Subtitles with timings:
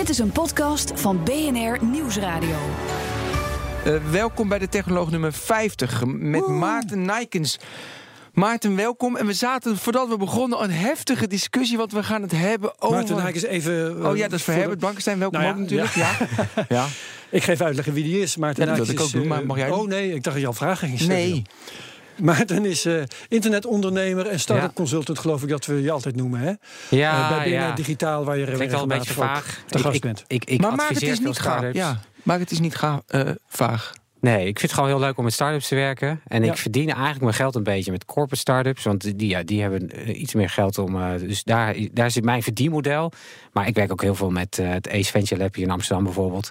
[0.00, 2.56] Dit is een podcast van BNR Nieuwsradio.
[3.86, 6.46] Uh, welkom bij de Technoloog nummer 50 met.
[6.46, 7.58] Maarten Nijkens.
[8.32, 9.16] Maarten, welkom.
[9.16, 11.76] En we zaten, voordat we begonnen, een heftige discussie.
[11.76, 12.96] Want we gaan het hebben over...
[12.96, 13.98] Maarten Nijkens even...
[13.98, 15.18] Uh, oh ja, dat is voor Herbert Blankenstein.
[15.18, 15.94] Welkom nou ja, ook natuurlijk.
[15.94, 16.16] Ja.
[16.56, 16.64] ja.
[16.68, 16.86] ja.
[17.30, 18.36] Ik geef uitleggen wie die is.
[18.36, 19.70] Maarten ja, dat ik ook doen, maar mag jij...
[19.70, 21.30] Oh nee, ik dacht dat je al vragen ging stellen.
[21.30, 21.42] Nee.
[22.22, 26.40] Maarten is uh, internetondernemer en start-up consultant, geloof ik dat we je altijd noemen.
[26.40, 26.52] Hè?
[26.96, 27.72] Ja, uh, bij BNR ja.
[27.74, 29.62] Digitaal, waar je Klinkt al een beetje vaag.
[29.66, 30.24] te gast bent.
[30.26, 31.72] Ik, ik, ik maar het is niet gaaf.
[31.72, 33.92] Ja, maar het is niet ga, uh, vaag.
[34.20, 36.20] Nee, ik vind het gewoon heel leuk om met start-ups te werken.
[36.26, 36.52] En Ja.
[36.52, 38.82] ik verdien eigenlijk mijn geld een beetje met corporate start-ups.
[38.84, 40.96] Want die, ja, die hebben eh, iets meer geld om.
[40.96, 43.12] eh, dus daar, daar zit mijn verdienmodel.
[43.52, 46.04] Maar ik werk ook heel veel met eh, het Ace Venture Lab hier in Amsterdam
[46.04, 46.50] bijvoorbeeld.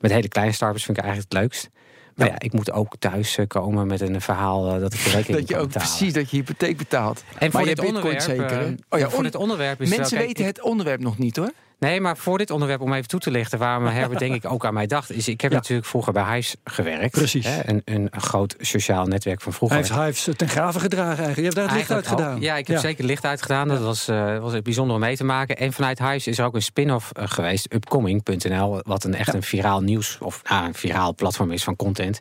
[0.00, 1.68] Met hele kleine start-ups vind ik eigenlijk het leukst.
[2.16, 5.10] Maar ja, ik moet ook thuis eh, komen met een verhaal eh, dat ik de
[5.10, 5.88] rekening Dat je ook betalen.
[5.88, 7.24] precies dat je hypotheek betaalt.
[7.38, 8.50] En voor dit onderwerp, zeker.
[8.60, 11.18] eh, Oh ja, voor on- dit onderwerp is Mensen wel, kijk, weten het onderwerp nog
[11.18, 11.52] niet hoor.
[11.78, 14.64] Nee, maar voor dit onderwerp, om even toe te lichten waarom Herbert denk ik ook
[14.64, 15.56] aan mij dacht, is ik heb Ja.
[15.56, 17.10] natuurlijk vroeger bij Hives gewerkt.
[17.10, 17.46] Precies.
[17.46, 19.78] Hè, een, een, groot sociaal netwerk van vroeger.
[19.78, 21.36] Hij heeft Hives ten graven gedragen eigenlijk.
[21.36, 22.40] Je hebt daar het licht uit gedaan.
[22.40, 23.68] Ja, ik heb zeker licht uitgedaan.
[23.68, 25.56] Dat was, eh, was bijzonder om mee te maken.
[25.56, 29.42] En vanuit Hives is er ook een spin-off eh, geweest, upcoming.nl, wat een echt een
[29.42, 32.20] viraal nieuws of nou, een viraal platform is van content.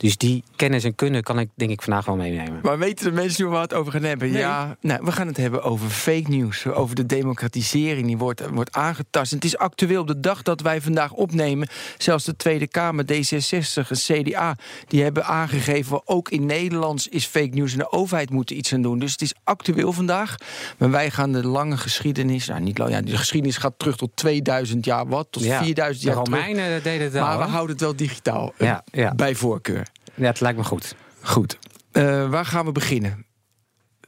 [0.00, 2.60] Dus die kennis en kunde kan ik denk ik vandaag wel meenemen.
[2.62, 4.30] Maar weten de mensen nu waar we het over gaan hebben?
[4.30, 4.40] Nee.
[4.40, 6.66] Ja, nou, we gaan het hebben over fake news.
[6.66, 9.30] Over de democratisering die wordt, wordt aangetast.
[9.30, 11.68] En het is actueel op de dag dat wij vandaag opnemen.
[11.98, 14.56] Zelfs de Tweede Kamer, D66 en CDA...
[14.86, 17.72] die hebben aangegeven, ook in Nederlands is fake news...
[17.72, 18.98] en de overheid moet er iets aan doen.
[18.98, 20.36] Dus het is actueel vandaag.
[20.78, 22.46] Maar wij gaan de lange geschiedenis...
[22.46, 26.04] Nou, niet lang, ja, de geschiedenis gaat terug tot 2000 jaar wat, tot Ja, 4000
[26.04, 26.40] De jaar terug.
[26.40, 27.22] Romeinen deden het wel.
[27.22, 29.14] Maar we houden het wel digitaal, eh, Ja, ja.
[29.14, 29.89] bij voorkeur.
[30.20, 30.94] Ja, het lijkt me goed.
[31.20, 31.58] Goed.
[31.92, 33.26] Eh, waar gaan we beginnen?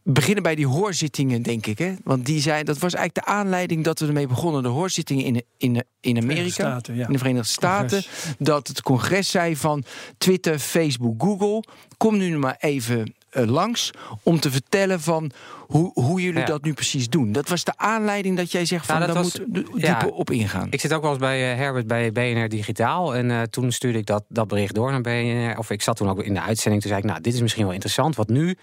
[0.05, 1.79] Beginnen bij die hoorzittingen, denk ik.
[1.79, 1.95] Hè?
[2.05, 4.63] Want die zijn, dat was eigenlijk de aanleiding dat we ermee begonnen.
[4.63, 7.07] De hoorzittingen in, in, in Amerika, Staten, ja.
[7.07, 8.03] in de Verenigde Staten.
[8.03, 8.35] Congres.
[8.39, 9.85] Dat het congres zei van
[10.19, 11.65] Twitter, Facebook, Google...
[11.97, 13.91] kom nu maar even langs
[14.23, 16.45] om te vertellen van hoe, hoe jullie Ja.
[16.47, 17.33] dat nu precies doen.
[17.33, 19.99] Dat was de aanleiding dat jij zegt van Nou, dat daar was- moet ja.
[19.99, 20.67] dieper op ingaan.
[20.71, 23.15] Ik zit ook wel eens bij eh, Herbert bij BNR Digitaal.
[23.17, 25.59] En eh, toen stuurde ik dat, dat bericht door naar BNR.
[25.59, 26.83] Of ik zat toen ook in de uitzending.
[26.83, 28.17] Toen zei ik, nou, dit is misschien wel interessant.
[28.17, 28.57] Want nu,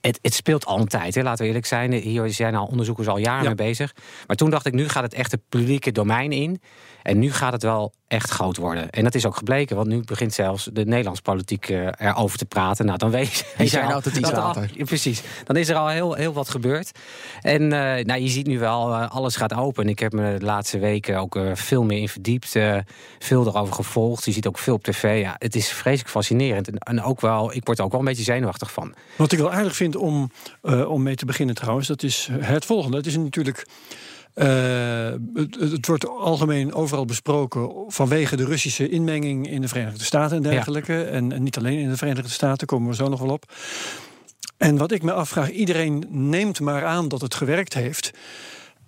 [0.00, 1.14] het, het speelt al een tijd.
[1.14, 1.92] Hè, laten we eerlijk zijn.
[1.92, 3.46] Hier zijn al onderzoekers al jaren Ja.
[3.46, 3.94] mee bezig.
[4.26, 6.60] Maar toen dacht ik, nu gaat het echt het publieke domein in.
[7.02, 8.90] En nu gaat het wel echt groot worden.
[8.90, 9.76] En dat is ook gebleken.
[9.76, 12.86] Want nu begint zelfs de Nederlandse politiek eh, erover te praten.
[12.86, 14.70] Nou, dan weet je zijn al altijd iets er al- later.
[14.74, 15.22] ja, precies.
[15.44, 16.90] Dan is er al heel, heel wat gebeurd.
[17.40, 19.88] En eh, nou, je ziet nu wel, eh, alles gaat open.
[19.88, 22.56] Ik heb me de laatste weken ook eh, veel meer in verdiept.
[22.56, 22.76] eh,
[23.18, 24.24] veel erover gevolgd.
[24.24, 25.20] Je ziet ook veel op tv.
[25.20, 26.68] Ja, het is vreselijk fascinerend.
[26.68, 28.94] En, en ook wel, ik word er ook wel een beetje zenuwachtig van.
[29.16, 30.30] Wat ik wel aardig vind om,
[30.62, 32.96] eh, om mee te beginnen trouwens, dat is het volgende.
[32.96, 33.66] Het is natuurlijk.
[34.34, 40.36] Eh, het, het wordt algemeen overal besproken vanwege de Russische inmenging in de Verenigde Staten
[40.36, 41.02] en dergelijke.
[41.02, 43.52] En, en niet alleen in de Verenigde Staten, komen we zo nog wel op.
[44.56, 48.10] En wat ik me afvraag, iedereen neemt maar aan dat het gewerkt heeft.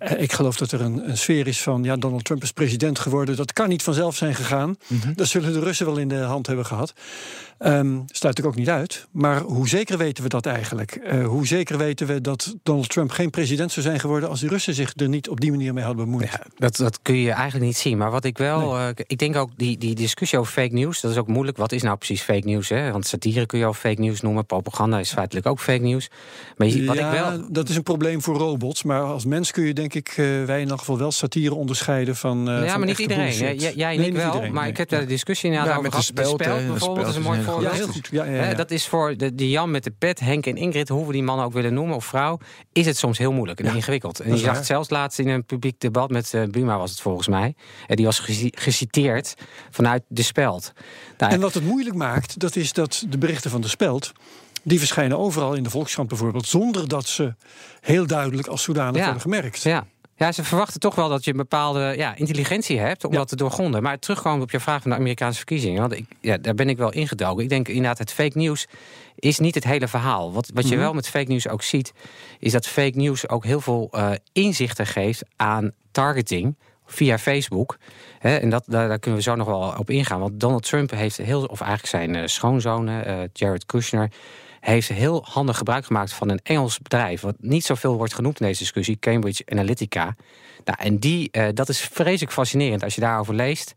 [0.03, 2.99] Eh, Ik geloof dat er een, een sfeer is van, ja, Donald Trump is president
[2.99, 3.35] geworden.
[3.35, 4.75] Dat kan niet vanzelf zijn gegaan.
[5.15, 6.93] Dat zullen de Russen wel in de hand hebben gehad.
[7.57, 9.07] Ehm sluit ik ook niet uit.
[9.11, 10.91] Maar hoe zeker weten we dat eigenlijk?
[10.91, 14.29] Eh, hoe zeker weten we dat Donald Trump geen president zou zijn geworden...
[14.29, 16.29] als de Russen zich er niet op die manier mee hadden bemoeid?
[16.31, 17.97] Ja, dat, dat kun je eigenlijk niet zien.
[17.97, 18.77] Maar wat ik wel.
[18.77, 21.01] eh, ik denk ook die, die discussie over fake news.
[21.01, 21.57] Dat is ook moeilijk.
[21.57, 22.69] Wat is nou precies fake news?
[22.69, 22.91] Hè?
[22.91, 24.45] Want satire kun je al fake news noemen.
[24.45, 26.09] Propaganda is feitelijk ook fake news.
[26.57, 27.45] Maar je, wat ja, ik wel.
[27.51, 28.83] dat is een probleem voor robots.
[28.83, 32.15] Maar als mens kun je denk ik, eh, wij in elk geval wel satire onderscheiden
[32.15, 32.49] van.
[32.49, 33.33] eh, ja, van maar niet iedereen.
[33.37, 34.25] Jij, jij en Nee, ik niet wel.
[34.33, 34.71] iedereen, maar nee.
[34.71, 36.27] ik heb daar de discussie inderdaad Ja, over met de gehad.
[36.29, 37.71] speld, de bijvoorbeeld is een mooi voorbeeld.
[37.71, 38.07] Ja, heel goed.
[38.11, 38.41] Ja, ja, ja.
[38.43, 41.11] Hè, dat is voor de, die Jan met de pet, Henk en Ingrid, hoe we
[41.13, 42.37] die man ook willen noemen, of vrouw,
[42.73, 44.19] is het soms heel moeilijk en ingewikkeld.
[44.19, 47.01] En je zag het zelfs laatst in een publiek debat met eh, Buma, was het
[47.01, 47.55] volgens mij.
[47.87, 49.33] En die was geci- geciteerd
[49.69, 50.71] vanuit de speld.
[51.17, 54.11] Nou, En wat het moeilijk maakt, dat is dat de berichten van de Speld...
[54.63, 56.47] die verschijnen overal in de Volkskrant bijvoorbeeld...
[56.47, 57.33] zonder dat ze
[57.81, 59.03] heel duidelijk als zodanig Ja.
[59.03, 59.61] worden gemerkt.
[59.63, 59.85] ja.
[60.15, 63.17] Ja, ze verwachten toch wel dat je een bepaalde ja, intelligentie hebt om Ja.
[63.17, 63.83] dat te doorgronden.
[63.83, 65.81] Maar terugkomen op je vraag van de Amerikaanse verkiezingen.
[65.81, 67.43] Want ik, ja, daar ben ik wel ingedoken.
[67.43, 68.67] Ik denk inderdaad, het fake nieuws
[69.15, 70.33] is niet het hele verhaal.
[70.33, 71.93] Wat, wat je wel met fake nieuws ook ziet,
[72.39, 76.55] is dat fake nieuws ook heel veel eh, inzichten geeft aan targeting
[76.85, 77.77] via Facebook.
[78.19, 80.19] Hè, en dat, daar, daar kunnen we zo nog wel op ingaan.
[80.19, 84.11] Want Donald Trump heeft heel, of eigenlijk zijn schoonzoon, eh, Jared Kushner,
[84.63, 87.21] heeft heel handig gebruik gemaakt van een Engels bedrijf.
[87.21, 90.15] Wat niet zoveel wordt genoemd in deze discussie, Cambridge Analytica.
[90.65, 93.73] Nou, en die, eh, dat is vreselijk fascinerend als je daarover leest.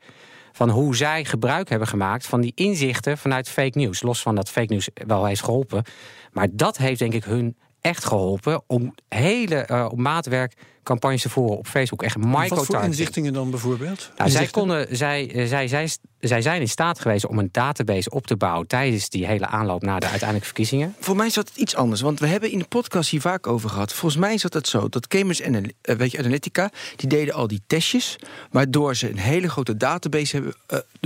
[0.53, 4.03] Van hoe zij gebruik hebben gemaakt van die inzichten vanuit fake news.
[4.03, 5.85] Los van dat fake news wel heeft geholpen.
[6.33, 10.55] Maar dat heeft denk ik hun echt geholpen om hele eh, maatwerk
[10.87, 12.03] campagnes te voeren op Facebook.
[12.03, 12.17] Echt
[12.49, 14.11] Wat voor inzichtingen dan bijvoorbeeld?
[14.17, 15.89] Nou, zij, konden, zij, eh, zij, zij,
[16.21, 19.83] zij zijn in staat geweest om een database op te bouwen tijdens die hele aanloop
[19.83, 20.95] naar de uiteindelijke verkiezingen.
[21.01, 23.71] Voor mij zat het iets anders, want we hebben in de podcast hier vaak over
[23.71, 23.93] gehad.
[23.93, 28.17] Volgens mij zat het zo dat Cambridge eh, Analytica, die deden al die testjes,
[28.51, 30.55] waardoor ze een hele grote database hebben,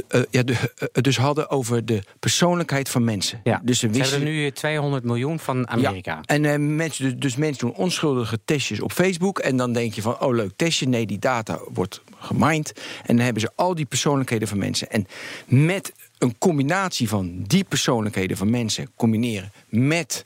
[0.09, 3.41] eh, ja, de, dus hadden over de persoonlijkheid van mensen.
[3.45, 3.61] Ja.
[3.65, 6.21] Dus ze Ze wisten hebben er nu 200 miljoen van Amerika.
[6.23, 9.39] Ja, en mensen, dus, dus mensen doen onschuldige testjes op Facebook.
[9.39, 10.89] En dan denk je van, oh leuk testje.
[10.89, 12.73] Nee, die data wordt gemined.
[13.07, 14.91] En dan hebben ze al die persoonlijkheden van mensen.
[14.91, 15.07] En
[15.47, 18.91] met een combinatie van die persoonlijkheden van mensen...
[18.97, 20.25] combineren met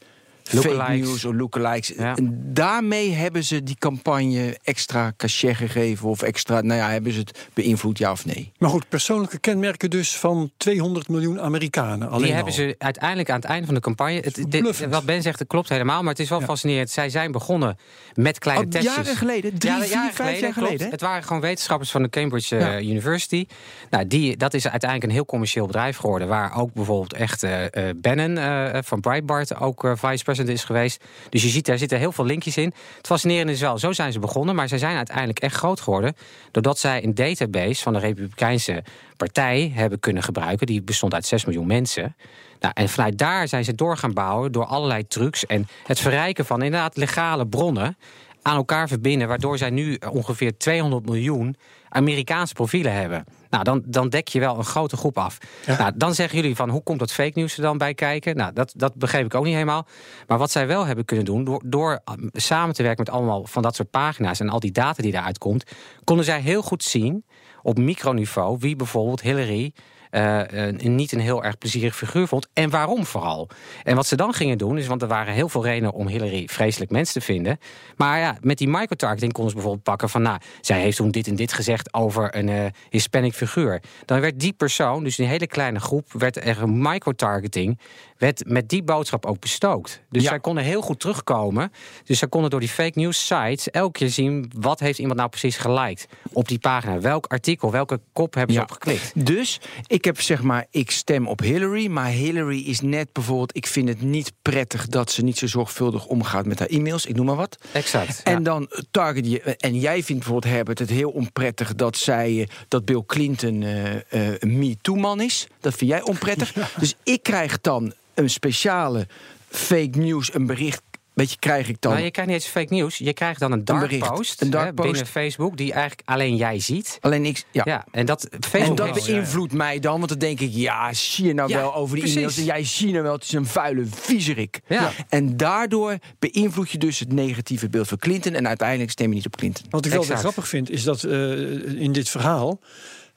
[0.48, 1.08] fake Lookalikes.
[1.08, 1.88] news of lookalikes...
[1.96, 2.16] Ja.
[2.16, 6.08] En daarmee hebben ze die campagne extra cachet gegeven...
[6.08, 8.52] of extra, nou ja, hebben ze het beïnvloed, ja of nee?
[8.58, 12.08] Maar goed, persoonlijke kenmerken dus van 200 miljoen Amerikanen.
[12.08, 12.58] Alleen Die hebben al.
[12.58, 14.20] ze uiteindelijk aan het einde van de campagne.
[14.20, 16.00] Het, dit- wat Ben zegt, dat klopt helemaal.
[16.02, 16.44] Maar het is wel Ja.
[16.44, 16.90] fascinerend.
[16.90, 17.76] Zij zijn begonnen
[18.14, 18.94] met kleine Al testjes.
[18.94, 20.66] jaren geleden, drie, Ja, vier, jaren vijf jaar klopt.
[20.68, 20.90] geleden.
[20.90, 22.88] Het waren gewoon wetenschappers van de Cambridge eh.
[22.88, 23.46] University.
[23.90, 26.28] Nou, die, dat is uiteindelijk een heel commercieel bedrijf geworden.
[26.28, 29.92] Waar ook bijvoorbeeld echt eh eh, Bannon eh, van Breitbart ook eh,
[30.38, 31.04] is geweest.
[31.28, 32.72] Dus je ziet, daar zitten heel veel linkjes in.
[32.96, 34.54] Het fascinerende is wel, zo zijn ze begonnen.
[34.54, 36.16] Maar zij zijn uiteindelijk echt groot geworden.
[36.50, 38.84] Doordat zij een database van de Republikeinse
[39.16, 40.66] partij hebben kunnen gebruiken.
[40.66, 42.16] Die bestond uit 6 miljoen mensen.
[42.60, 45.46] Nou, en vanuit daar zijn ze door gaan bouwen door allerlei trucs.
[45.46, 47.96] En het verrijken van inderdaad legale bronnen
[48.42, 51.56] aan elkaar verbinden, waardoor zij nu ongeveer 200 miljoen
[51.88, 53.24] Amerikaanse profielen hebben.
[53.54, 55.38] Nou, dan, dan dek je wel een grote groep af.
[55.66, 58.36] Nou, dan zeggen jullie van hoe komt dat fake nieuws er dan bij kijken?
[58.36, 59.86] Nou, dat, dat begreep ik ook niet helemaal.
[60.26, 63.46] Maar wat zij wel hebben kunnen doen, door, door um, samen te werken met allemaal
[63.46, 65.64] van dat soort pagina's en al die data die daaruit komt,
[66.04, 67.24] konden zij heel goed zien
[67.62, 69.72] op microniveau wie bijvoorbeeld Hillary
[70.14, 72.48] eh, eh, niet een heel erg plezierig figuur vond.
[72.52, 73.48] En waarom vooral.
[73.82, 76.48] En wat ze dan gingen doen, is, want er waren heel veel redenen om Hillary
[76.50, 77.58] vreselijk mens te vinden.
[77.96, 81.26] Maar ja, met die microtargeting konden ze bijvoorbeeld pakken van, nou, zij heeft toen dit
[81.26, 83.82] en dit gezegd over een eh, Hispanic figuur.
[84.04, 87.78] Dan werd die persoon, dus een hele kleine groep, werd er een microtargeting,
[88.24, 90.02] werd met die boodschap ook bestookt.
[90.10, 90.28] Dus Ja.
[90.28, 91.72] zij konden heel goed terugkomen.
[92.04, 95.28] Dus zij konden door die fake news sites elke keer zien wat heeft iemand nou
[95.30, 97.00] precies geliked op die pagina.
[97.00, 98.64] Welk artikel, welke kop hebben ze Ja.
[98.66, 99.26] op geklikt.
[99.26, 103.66] Dus ik heb zeg maar, ik stem op Hillary, maar Hillary is net bijvoorbeeld, ik
[103.66, 107.26] vind het niet prettig dat ze niet zo zorgvuldig omgaat met haar e-mails, ik noem
[107.26, 107.58] maar wat.
[107.72, 108.22] Exact.
[108.22, 108.40] En ja.
[108.40, 112.84] dan target je, en jij vindt bijvoorbeeld Herbert het heel onprettig dat zij, eh, dat
[112.84, 115.46] Bill Clinton eh, eh, een me-too-man is.
[115.60, 116.52] Dat vind jij onprettig.
[116.78, 119.06] Dus ik krijg dan een speciale
[119.48, 120.82] fake news, een bericht.
[121.12, 121.92] Weet je, krijg ik dan.
[121.92, 122.98] Nou, je krijgt niet eens fake nieuws.
[122.98, 124.14] Je krijgt dan een dark bericht.
[124.14, 124.88] post, Een dark hè, post.
[124.90, 126.98] binnen Facebook die eigenlijk alleen jij ziet.
[127.00, 127.62] Alleen ik, ja.
[127.66, 131.26] Ja, en dat En dat heeft- beïnvloedt mij dan, want dan denk ik, ja, zie
[131.26, 132.16] je nou Ja, wel over die precies.
[132.20, 132.36] e-mails.
[132.38, 134.60] En jij zie je nou wel, het is een vuile viezerik.
[134.68, 134.90] Ja.
[135.08, 138.34] En daardoor beïnvloed je dus het negatieve beeld van Clinton.
[138.34, 139.66] En uiteindelijk stem je niet op Clinton.
[139.70, 142.60] Wat ik wel grappig vind, is dat eh, in dit verhaal.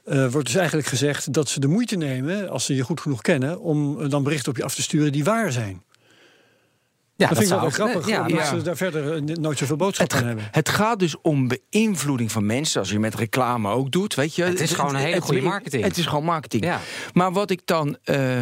[0.08, 3.22] Eh, wordt dus eigenlijk gezegd dat ze de moeite nemen, als ze je goed genoeg
[3.22, 5.84] kennen, om eh, dan berichten op je af te sturen die waar zijn.
[7.16, 9.76] ja, dat, vind ik wel grappig, Ja, omdat maar- ze daar verder eh, nooit zoveel
[9.76, 10.48] boodschap Het, aan hebben.
[10.52, 14.16] het gaat dus om beïnvloeding van mensen, als je met reclame ook doet.
[14.16, 14.44] Weet je.
[14.44, 15.84] Het is gewoon een hele het- goede marketing.
[15.84, 16.64] Het is gewoon marketing.
[16.64, 16.80] Ja.
[17.14, 18.42] Maar wat ik dan, eh,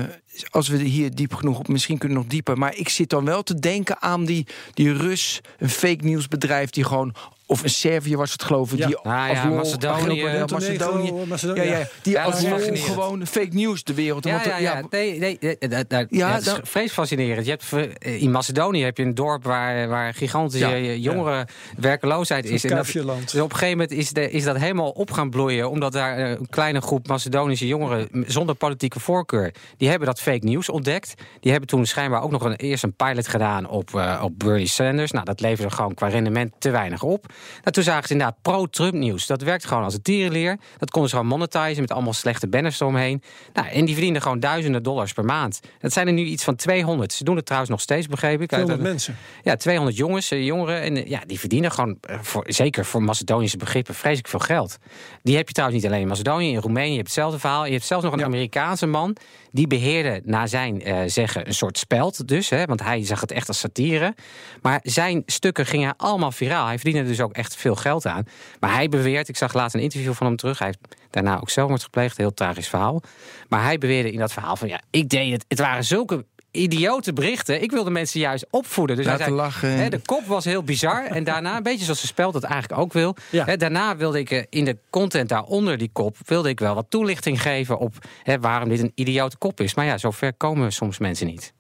[0.50, 2.58] als we hier diep genoeg op, misschien kunnen we nog dieper.
[2.58, 6.84] Maar ik zit dan wel te denken aan die, die Rus, een fake nieuwsbedrijf die
[6.84, 7.13] gewoon.
[7.48, 8.77] Of een Servië was het geloof ik.
[8.77, 8.88] Ja.
[8.88, 11.60] Die Nou ja, als lol- Macedonië, Macedonië, Macedonië.
[11.60, 11.88] Ja, ja, ja.
[12.01, 12.44] die Ja, als
[12.80, 14.24] gewoon fake nieuws de wereld.
[14.24, 14.82] Ja, Want, ja, eh, ja.
[14.89, 17.46] Nee, nee, nee, dat- dat- dat- Ja, ja, het is vrees fascinerend.
[17.46, 22.46] Je hebt, ver- in Macedonië heb je een dorp waar, waar gigantische Ja, jongeren werkloosheid
[22.46, 22.63] is.
[22.63, 22.96] En dat- dus
[23.36, 25.70] op een gegeven moment is, de, is dat helemaal op gaan bloeien.
[25.70, 29.54] Omdat daar eh, een kleine groep Macedonische jongeren zonder politieke voorkeur.
[29.77, 31.13] die hebben dat fake news ontdekt.
[31.39, 34.67] Die hebben toen schijnbaar ook nog een, eerst een pilot gedaan op, uh, op Bernie
[34.67, 35.12] Sanders.
[35.12, 37.25] Nou, dat leverde gewoon qua rendement te weinig op.
[37.62, 39.27] Nou, toen zagen ze inderdaad pro-Trump nieuws.
[39.27, 40.58] Dat werkt gewoon als een tierenleer.
[40.77, 43.22] Dat konden ze gewoon monetizen met allemaal slechte banners eromheen.
[43.53, 45.60] Nou, en die verdienen gewoon duizenden dollars per maand.
[45.79, 47.13] Dat zijn er nu iets van 200.
[47.13, 48.48] Ze doen het trouwens nog steeds, begreep ik.
[48.48, 49.17] 200 mensen?
[49.44, 50.82] Ja, 200 jongens, eh, jongeren.
[50.82, 54.77] En ja, die verdienen gewoon, voor, zeker voor Macedonische begrippen, vreselijk veel geld.
[55.24, 56.89] Die heb je trouwens niet alleen in Macedonië, in Roemenië.
[56.89, 57.65] Je hebt hetzelfde verhaal.
[57.65, 59.15] Je hebt zelfs nog een Amerikaanse man.
[59.55, 62.50] Die beheerde, naar zijn uh, zeggen, een soort speld dus.
[62.50, 64.15] Hè, want hij zag het echt als satire.
[64.62, 66.65] Maar zijn stukken gingen allemaal viraal.
[66.65, 68.24] Hij verdiende dus ook echt veel geld aan.
[68.59, 70.57] Maar hij beweert, ik zag laatst een interview van hem terug.
[70.57, 72.17] Hij heeft daarna ook zelfmoord gepleegd.
[72.17, 73.01] Heel tragisch verhaal.
[73.47, 75.45] Maar hij beweerde in dat verhaal van ja, ik deed het.
[75.47, 76.25] Het waren zulke
[76.62, 77.62] idiote berichten.
[77.62, 78.95] Ik wilde mensen juist opvoeden.
[78.95, 79.77] Dus Laten hij zei, lachen.
[79.77, 81.05] hè, de kop was heel bizar.
[81.05, 83.15] en daarna, een beetje zoals de spel dat eigenlijk ook wil.
[83.31, 83.45] Ja.
[83.45, 86.17] Hè, daarna wilde ik eh, in de content daaronder die kop...
[86.25, 87.93] wilde ik wel wat toelichting geven op
[88.24, 89.74] hè, waarom dit een idiote kop is.
[89.74, 91.53] Maar ja, zover komen soms mensen niet.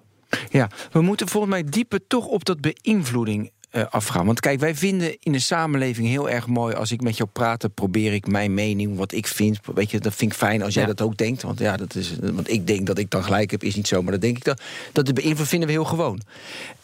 [0.49, 4.25] Ja, we moeten volgens mij dieper toch op dat beïnvloeding eh, afgaan.
[4.25, 6.75] Want kijk, wij vinden in de samenleving heel erg mooi...
[6.75, 9.59] als ik met jou praat, dan probeer ik mijn mening, wat ik vind...
[9.73, 10.89] weet je, dat vind ik fijn als jij Ja.
[10.89, 11.41] dat ook denkt.
[11.41, 14.01] Want ja, dat is, want ik denk dat ik dan gelijk heb, is niet zo.
[14.01, 14.57] Maar dat denk ik dan.
[14.91, 16.21] Dat de beïnvloeding vinden we heel gewoon.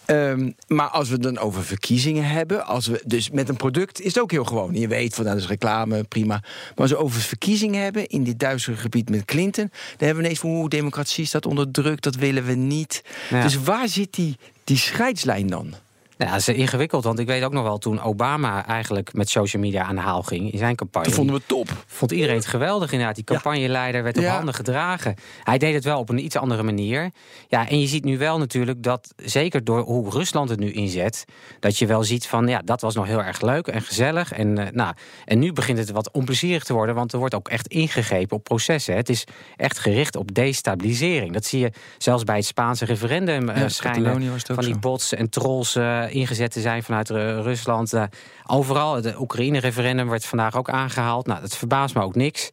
[0.06, 4.00] Ehm, maar als we het dan over verkiezingen hebben, als we dus met een product
[4.02, 4.74] is het ook heel gewoon.
[4.74, 6.40] Je weet van nou, dat is reclame, prima.
[6.40, 10.24] Maar als we over verkiezingen hebben in dit duistere gebied met Clinton, dan hebben we
[10.24, 13.04] ineens van hoe democratie staat onder druk, dat willen we niet.
[13.30, 13.44] Ja.
[13.44, 15.74] Dus waar zit die, die scheidslijn dan?
[16.22, 19.62] Ja, dat is ingewikkeld, want ik weet ook nog wel toen Obama eigenlijk met social
[19.62, 21.08] media aan de haal ging in zijn campagne.
[21.08, 21.84] Dat vonden we top.
[21.86, 23.16] Vond iedereen het geweldig inderdaad.
[23.16, 24.36] Die campagneleider werd op Ja.
[24.36, 25.16] handen gedragen.
[25.44, 27.12] Hij deed het wel op een iets andere manier.
[27.48, 31.25] Ja, en je ziet nu wel natuurlijk dat, zeker door hoe Rusland het nu inzet...
[31.60, 34.32] dat je wel ziet van, ja, dat was nog heel erg leuk en gezellig.
[34.32, 34.94] En, eh, nou,
[35.25, 36.96] en nu begint het wat onplezierig te worden...
[36.96, 38.96] want er wordt ook echt ingegrepen op processen.
[38.96, 39.24] Het is
[39.56, 41.34] echt gericht op destabilisering.
[41.34, 44.40] Dat zie je zelfs bij het Spaanse referendum Ja, schijnen...
[44.46, 47.94] Van die bots en trolls eh, ingezet te zijn vanuit eh, Rusland.
[47.94, 48.03] Eh,
[48.46, 51.27] overal, de Oekraïne-referendum werd vandaag ook aangehaald.
[51.27, 52.50] Nou, dat verbaast me ook niks.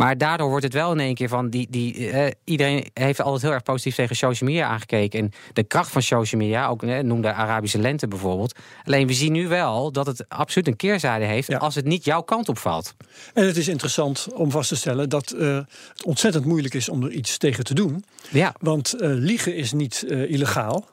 [0.00, 1.50] Maar daardoor wordt het wel in één keer van...
[1.50, 5.20] Die, die, eh, iedereen heeft altijd heel erg positief tegen social media aangekeken.
[5.20, 8.58] En de kracht van social media, ook eh, noem de Arabische lente bijvoorbeeld.
[8.84, 11.48] Alleen we zien nu wel dat het absoluut een keerzijde heeft...
[11.48, 11.58] Ja.
[11.58, 12.94] als het niet jouw kant opvalt.
[13.34, 15.54] En het is interessant om vast te stellen dat eh,
[15.88, 18.04] het ontzettend moeilijk is om er iets tegen te doen.
[18.30, 20.88] Ja, Want eh, liegen is niet eh, illegaal.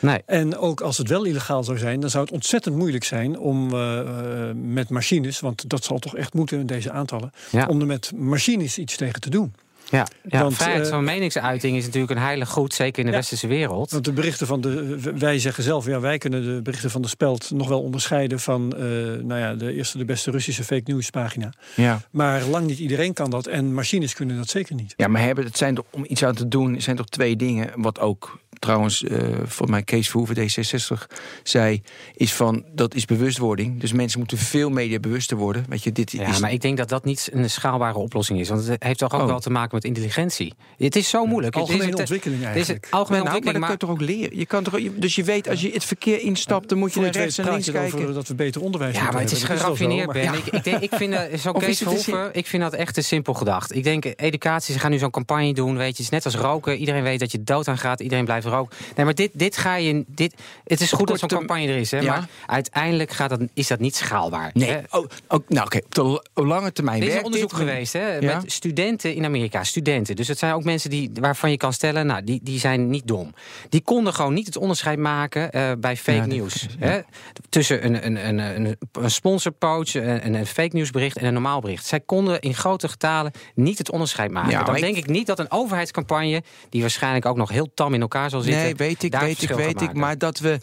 [0.00, 0.22] Nee.
[0.26, 3.72] En ook als het wel illegaal zou zijn, dan zou het ontzettend moeilijk zijn om
[3.74, 7.66] eh, eh, met machines, want dat zal toch echt moeten in deze aantallen, Ja.
[7.66, 9.54] om er met machines iets tegen te doen.
[9.90, 12.74] Ja, ja Want, vrijheid eh, van meningsuiting is natuurlijk een heilig goed...
[12.74, 13.16] zeker in de Ja.
[13.16, 13.90] westerse wereld.
[13.90, 14.98] Want de berichten van de.
[15.18, 18.72] Wij zeggen zelf, ja, wij kunnen de berichten van de speld nog wel onderscheiden van
[18.76, 18.82] eh,
[19.22, 21.52] nou ja, de eerste, de beste Russische fake news pagina.
[21.76, 22.00] Ja.
[22.10, 23.46] Maar lang niet iedereen kan dat.
[23.46, 24.94] En machines kunnen dat zeker niet.
[24.96, 27.70] Ja, maar hebben, het zijn toch, om iets aan te doen, zijn toch twee dingen.
[27.74, 31.06] Wat ook trouwens, eh voor mij Kees Verhoeven, D66,
[31.42, 31.82] zei,
[32.14, 33.80] is van dat is bewustwording.
[33.80, 35.64] Dus mensen moeten veel meer bewuster worden.
[35.68, 36.38] Weet je, dit Ja, is.
[36.38, 38.48] maar ik denk dat dat niet een schaalbare oplossing is.
[38.48, 39.26] Want het heeft toch ook Oh.
[39.26, 40.54] wel te maken met intelligentie.
[40.76, 41.54] Het is zo moeilijk.
[41.54, 42.84] Het is Algemene een- ontwikkeling het is eigenlijk.
[42.84, 44.38] een algemene Nou, maar dat ontwikkeling, kan je toch ook leren?
[44.38, 44.62] Je kan
[44.92, 47.44] toch, dus je weet, als je het verkeer instapt, dan moet je naar rechts en
[47.50, 47.98] links kijken.
[47.98, 50.34] over dat we beter onderwijs Ja, maar moeten het is geraffineerd, zo, maar- Ben.
[50.34, 53.34] Ik, ik, denk, ik vind, eh, zo Kees Verhoeven, ik vind dat echt te simpel
[53.34, 53.74] gedacht.
[53.74, 55.88] Ik denk, educatie, ze gaan nu zo'n campagne doen, weet je.
[55.92, 56.76] Het is net als roken.
[56.76, 58.00] Iedereen weet dat je dood aan gaat.
[58.00, 58.76] Iedereen blijft roken.
[58.96, 60.04] Nee, maar dit, dit ga je...
[60.06, 61.98] Dit, het is goed dat zo'n campagne er is, hè.
[61.98, 62.12] Ja.
[62.12, 64.50] Maar uiteindelijk gaat dat, is dat niet schaalbaar.
[64.54, 64.78] Nee, hè.
[64.90, 65.94] oh, oh, nou oké, op
[66.34, 67.58] de lange termijn Er is een onderzoek dit.
[67.58, 68.36] geweest hè, Ja?
[68.36, 69.64] met studenten in Amerika.
[69.64, 70.16] Studenten.
[70.16, 73.06] Dus het zijn ook mensen die, waarvan je kan stellen, nou, die, die zijn niet
[73.06, 73.34] dom.
[73.68, 76.66] Die konden gewoon niet het onderscheid maken eh, bij fake Ja, nieuws.
[76.78, 77.00] Hè,
[77.48, 81.86] tussen een, een, een, een, een sponsorpoach, een, een fake nieuwsbericht en een normaal bericht.
[81.86, 84.64] Zij konden in grote getalen niet het onderscheid maken.
[84.64, 88.30] Dan denk ik niet dat een overheidscampagne, die waarschijnlijk ook nog heel tam in elkaar
[88.30, 88.62] zal zitten.
[88.62, 89.92] Nee, weet ik, weet ik, weet ik.
[89.92, 90.58] Maar dat we.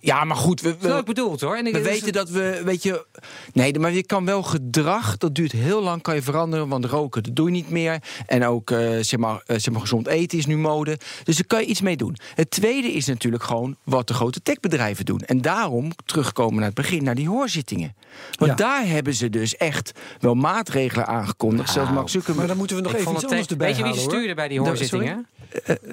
[0.00, 1.56] Ja, maar goed, we, we, ik bedoeld hoor.
[1.56, 3.06] En ik, we weten dat we, weet je...
[3.52, 6.68] Nee, maar je kan wel gedrag, dat duurt heel lang, kan je veranderen.
[6.68, 7.98] Want roken, dat doe je niet meer.
[8.26, 10.98] En ook, eh, zeg, maar, eh, zeg maar, gezond eten is nu mode.
[11.24, 12.16] Dus daar kan je iets mee doen.
[12.34, 15.20] Het tweede is natuurlijk gewoon wat de grote techbedrijven doen.
[15.20, 17.94] En daarom, terugkomen naar het begin, naar die hoorzittingen.
[18.38, 18.56] Want Ja.
[18.56, 21.70] daar hebben ze dus echt wel maatregelen aangekondigd.
[21.70, 22.38] Zelfs Nou, Mark Zuckerberg.
[22.38, 24.34] Maar dan moeten we nog ik even iets anders te- erbij Weet je wie stuurde
[24.34, 25.26] bij die hoorzittingen?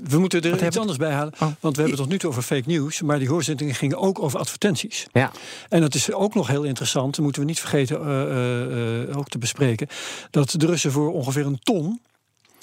[0.03, 1.33] We moeten er Wat iets hebben- anders bij halen.
[1.33, 1.39] Oh.
[1.39, 3.01] Want we hebben het tot nu toe over fake news.
[3.01, 5.07] Maar die hoorzittingen gingen ook over advertenties.
[5.11, 5.31] Ja.
[5.69, 7.15] En dat is ook nog heel interessant.
[7.15, 9.87] Dat moeten we niet vergeten eh, eh, eh, ook te bespreken.
[10.31, 11.99] Dat de Russen voor ongeveer een ton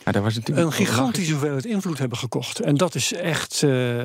[0.04, 2.60] Ja, dat was natuurlijk een gigantische hoeveelheid invloed hebben gekocht.
[2.60, 4.02] En dat is echt uh,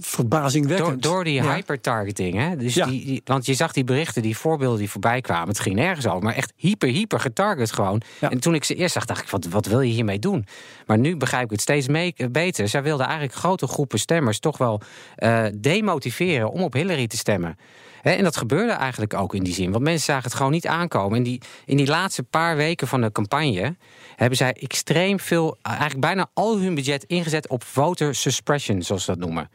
[0.00, 1.02] verbazingwekkend.
[1.02, 1.54] Door, door die Ja.
[1.54, 2.34] hypertargeting.
[2.36, 2.56] Hè?
[2.56, 2.86] Dus Ja.
[2.86, 5.48] die, die- want je zag die berichten, die voorbeelden die voorbij kwamen.
[5.48, 8.00] Het ging nergens over, maar echt hyper, hyper getarget gewoon.
[8.20, 8.30] Ja.
[8.30, 10.46] En toen ik ze eerst zag, dacht ik, wat, wat wil je hiermee doen?
[10.86, 12.68] Maar nu begrijp ik het steeds mee, eh, beter.
[12.68, 14.80] Zij wilden eigenlijk grote groepen stemmers toch wel
[15.16, 17.56] eh, demotiveren om op Hillary te stemmen.
[18.02, 19.70] En dat gebeurde eigenlijk ook in die zin.
[19.70, 21.16] Want mensen zagen het gewoon niet aankomen.
[21.16, 23.76] In die, in die laatste paar weken van de campagne
[24.16, 29.10] hebben zij extreem veel, eigenlijk bijna al hun budget ingezet op voter suppression, zoals ze
[29.10, 29.50] dat noemen.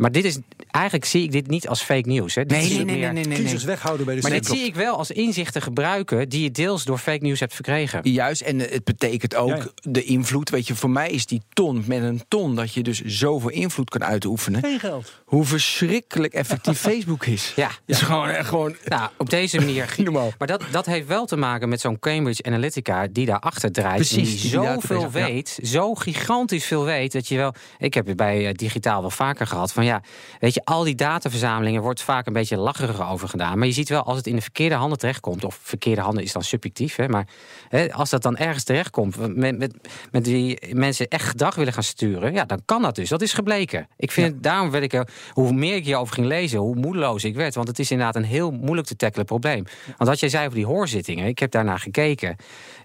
[0.00, 0.38] Maar dit is,
[0.70, 2.34] eigenlijk zie ik dit niet als fake news.
[2.34, 2.44] Hè.
[2.46, 3.74] Dit Nee, is nee, nee, meer- nee, nee, nee, Kiezers nee.
[3.74, 6.98] weghouden bij de Maar dit zie ik wel als inzichten gebruiken die je deels door
[6.98, 8.00] fake news hebt verkregen.
[8.10, 9.66] Juist, en het betekent ook Ja, ja.
[9.74, 10.50] de invloed.
[10.50, 13.90] Weet je, voor mij is die ton met een ton dat je dus zoveel invloed
[13.90, 14.60] kan uitoefenen.
[14.60, 15.12] Geen geld.
[15.24, 17.52] Hoe verschrikkelijk effectief Facebook is.
[17.56, 17.70] Ja.
[17.86, 19.94] Is gewoon, gewoon Nou, op deze manier.
[20.04, 20.32] Normaal.
[20.38, 23.96] Maar dat, dat heeft wel te maken met zo'n Cambridge Analytica die daarachter draait.
[23.96, 25.10] Precies, die zoveel ja.
[25.10, 27.12] weet, zo gigantisch veel weet.
[27.12, 27.54] Dat je wel.
[27.78, 29.72] Ik heb het bij eh, digitaal wel vaker gehad.
[29.72, 30.02] Van ja,
[30.38, 33.58] weet je, al die dataverzamelingen wordt vaak een beetje lacherig over gedaan.
[33.58, 35.44] Maar je ziet wel als het in de verkeerde handen terechtkomt.
[35.44, 36.96] Of verkeerde handen is dan subjectief.
[36.96, 37.26] Hè, maar
[37.68, 39.36] hè, als dat dan ergens terechtkomt.
[39.36, 39.74] Met, met,
[40.10, 42.32] met die mensen echt gedrag willen gaan sturen.
[42.32, 43.08] Ja, dan kan dat dus.
[43.08, 43.88] Dat is gebleken.
[43.96, 47.34] Ik vind het, daarom werd ik hoe meer ik hierover ging lezen, hoe moedeloos ik
[47.34, 47.54] werd.
[47.54, 49.64] Want het is inderdaad een heel moeilijk te tackelen probleem.
[49.96, 52.36] Want wat jij zei over die hoorzittingen, ik heb daarnaar gekeken.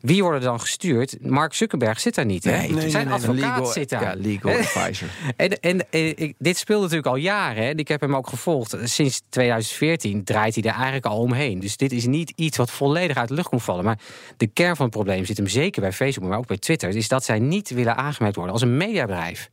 [0.01, 1.17] Wie worden dan gestuurd?
[1.21, 2.43] Mark Zuckerberg zit daar niet.
[2.43, 2.57] Hè?
[2.57, 4.01] Nee, nee, Zijn nee, advocaat legal- zit daar.
[4.01, 5.07] Ja, legal advisor.
[5.37, 7.63] En, en, eh, dit speelt natuurlijk al jaren.
[7.63, 7.69] Hè.
[7.69, 8.77] Ik heb hem ook gevolgd.
[8.83, 11.59] Sinds 2014 draait hij er eigenlijk al omheen.
[11.59, 13.83] Dus dit is niet iets wat volledig uit de lucht komt vallen.
[13.83, 13.99] Maar
[14.37, 16.95] de kern van het probleem zit hem zeker bij Facebook, maar ook bij Twitter.
[16.95, 19.49] Is dat zij niet willen aangemerkt worden als een mediabedrijf.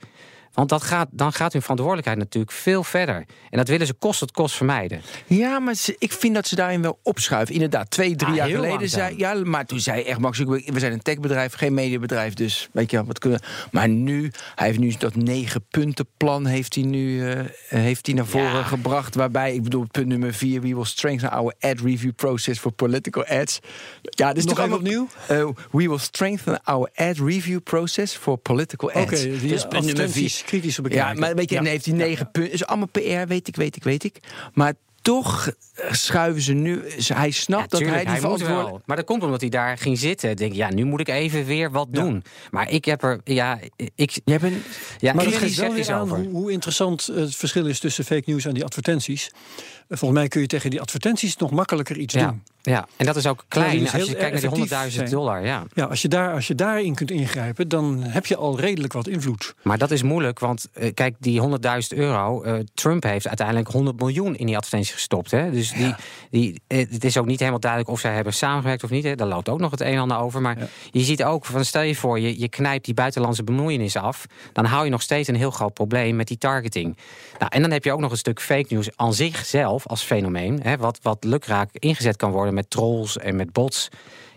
[0.53, 3.17] Want dat gaat, dan gaat hun verantwoordelijkheid natuurlijk veel verder.
[3.51, 5.01] En dat willen ze kost het kost vermijden.
[5.27, 7.55] Ja, maar ze- ik vind dat ze daarin wel opschuiven.
[7.55, 9.15] Inderdaad, twee, drie Ah, jaar geleden zei...
[9.17, 13.05] Ja, maar toen zei echt Max we zijn een techbedrijf, geen mediabedrijf, dus weet je
[13.05, 13.41] wat kunnen...
[13.71, 18.15] Maar nu, hij heeft nu dat negen punten plan heeft hij nu eh, heeft hij
[18.15, 18.63] naar voren Ja.
[18.63, 19.15] gebracht...
[19.15, 20.61] waarbij, ik bedoel, punt nummer vier...
[20.61, 23.59] we will strengthen our ad review process for political ads.
[24.03, 25.47] Ja, dus Nog toch even allemaal- opnieuw?
[25.49, 29.23] Eh, we will strengthen our ad review process for political Oké, ads.
[29.23, 30.42] die Dus punt nummer vier.
[30.45, 31.15] Kritisch bekijken.
[31.15, 31.61] Ja, maar weet je, Ja.
[31.63, 32.53] dan heeft hij negen punten.
[32.53, 34.17] is allemaal PR, weet ik, weet ik, weet ik.
[34.55, 34.73] Maar
[35.03, 36.83] toch eh, schuiven ze nu.
[37.15, 38.71] Hij snapt Ja, dat tuurlijk, hij die hij moet verantwoordelijk.
[38.71, 38.83] wel.
[38.87, 40.37] Maar dat komt omdat hij daar ging zitten.
[40.37, 42.25] Denk, ja, nu moet ik even weer wat doen.
[42.51, 43.59] Maar ik heb er, ja,
[43.95, 44.55] ik, Jij bent.
[44.99, 48.05] ja, Maar ik dat geeft wel weer aan hoe, hoe interessant het verschil is tussen
[48.05, 49.31] fake news en die advertenties.
[49.99, 52.43] Volgens mij kun je tegen die advertenties nog makkelijker iets Ja, doen.
[52.63, 55.11] ja, en dat is ook klein als je kijkt naar die effectief 100.000 zijn.
[55.11, 55.45] dollar.
[55.45, 55.65] Ja.
[55.75, 59.09] Ja, als je, daar, als je daarin kunt ingrijpen, dan heb je al redelijk wat
[59.09, 59.55] invloed.
[59.63, 62.43] Maar dat is moeilijk, want eh, kijk, die 100.000 euro.
[62.43, 65.31] eh, Trump heeft uiteindelijk 100 miljoen in die advertentie gestopt.
[65.31, 65.51] Hè?
[65.51, 65.95] Dus die,
[66.31, 69.05] die, eh, het is ook niet helemaal duidelijk of zij hebben samengewerkt of niet.
[69.05, 69.15] Hè?
[69.15, 70.41] Daar loopt ook nog het een en ander over.
[70.41, 70.67] Maar Ja.
[70.91, 74.27] je ziet ook, van, stel je voor, je, je knijpt die buitenlandse bemoeienis af.
[74.53, 76.97] Dan hou je nog steeds een heel groot probleem met die targeting.
[77.39, 80.61] Nou, en dan heb je ook nog een stuk fake news aan zichzelf als fenomeen.
[80.63, 80.77] Hè?
[80.77, 83.89] Wat, wat lukraak ingezet kan worden met trolls en met bots.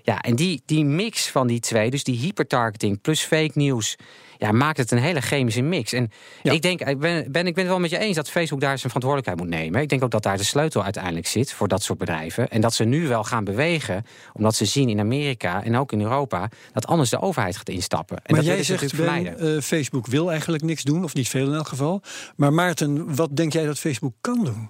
[0.03, 3.95] Ja, en die, die mix van die twee, dus die hypertargeting plus fake news,
[4.37, 5.93] ja, maakt het een hele chemische mix.
[5.93, 6.11] En
[6.43, 6.51] Ja.
[6.51, 8.77] ik denk, ik ben, ben, ik ben het wel met je eens dat Facebook daar
[8.77, 9.81] zijn verantwoordelijkheid moet nemen.
[9.81, 12.49] Ik denk ook dat daar de sleutel uiteindelijk zit voor dat soort bedrijven.
[12.49, 16.01] En dat ze nu wel gaan bewegen, omdat ze zien in Amerika en ook in
[16.01, 18.17] Europa dat anders de overheid gaat instappen.
[18.17, 21.47] En maar dat jij zegt, Ben, eh, Facebook wil eigenlijk niks doen, of niet veel
[21.47, 22.01] in elk geval.
[22.35, 24.69] Maar Maarten, wat denk jij dat Facebook kan doen?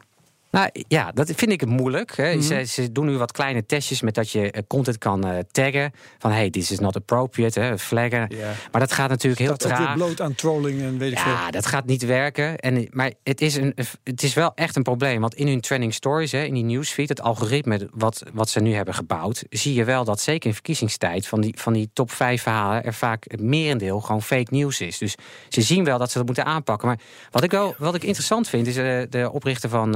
[0.55, 2.15] Nou ja, dat vind ik moeilijk.
[2.15, 2.33] Hè.
[2.33, 2.41] Mhm.
[2.41, 5.91] ze, ze doen nu wat kleine testjes met dat je eh, content kan eh, taggen.
[6.17, 8.29] Van hey, this is not appropriate, hè, flaggen.
[8.71, 9.95] Maar dat gaat natuurlijk heel Dat traag.
[9.95, 11.31] bloot aan trolling en weet ik veel.
[11.31, 12.57] Ja, dat gaat niet werken.
[12.57, 15.21] En, maar het is, een, het is wel echt een probleem.
[15.21, 18.73] Want in hun trending stories, hè, in die newsfeed, het algoritme wat, wat ze nu
[18.73, 22.41] hebben gebouwd, zie je wel dat zeker in verkiezingstijd van die, van die top 5
[22.41, 24.97] verhalen er vaak het merendeel gewoon fake news is.
[24.97, 25.15] Dus
[25.49, 26.87] ze zien wel dat ze dat moeten aanpakken.
[26.87, 26.99] Maar
[27.31, 29.95] wat ik wel wat ik interessant vind, is eh, de oprichter van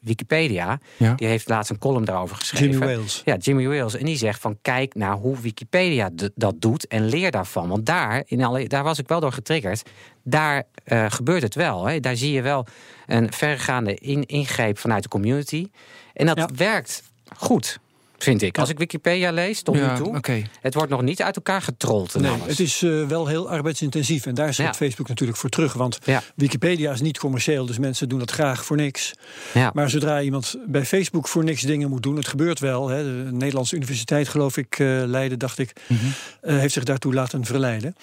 [0.00, 0.78] Wikipedia.
[0.96, 1.14] Ja.
[1.14, 2.68] Die heeft laatst een column daarover geschreven.
[2.70, 3.22] Jimmy Wales.
[3.24, 3.96] Ja, Jimmy Wales.
[3.96, 7.68] En die zegt van kijk naar hoe Wikipedia dat doet en leer daarvan.
[7.68, 9.82] Want daar, in alle, daar was ik wel door getriggerd.
[10.24, 11.84] Daar eh, gebeurt het wel.
[11.86, 12.00] Hè.
[12.00, 12.66] Daar zie je wel
[13.06, 15.66] een verregaande in, ingreep vanuit de community.
[16.12, 16.48] En dat Ja.
[16.56, 17.02] werkt
[17.36, 17.78] goed,
[18.22, 18.58] vind ik.
[18.58, 20.20] Als ik Wikipedia lees, tot Ja, nu toe.
[20.60, 22.14] Het wordt nog niet uit elkaar getrold.
[22.14, 22.46] en Nee, alles.
[22.46, 24.26] het is eh, wel heel arbeidsintensief.
[24.26, 24.74] En daar Ja.
[24.74, 25.72] Facebook natuurlijk voor terug.
[25.72, 26.22] Want Ja.
[26.36, 29.12] Wikipedia is niet commercieel, dus mensen doen dat graag voor niks.
[29.54, 29.70] Ja.
[29.74, 32.88] Maar zodra iemand bij Facebook voor niks dingen moet doen, het gebeurt wel.
[32.88, 36.00] Hè, de Nederlandse Universiteit, geloof ik, eh, Leiden, dacht ik, Mhm.
[36.40, 37.94] eh, heeft zich daartoe laten verleiden.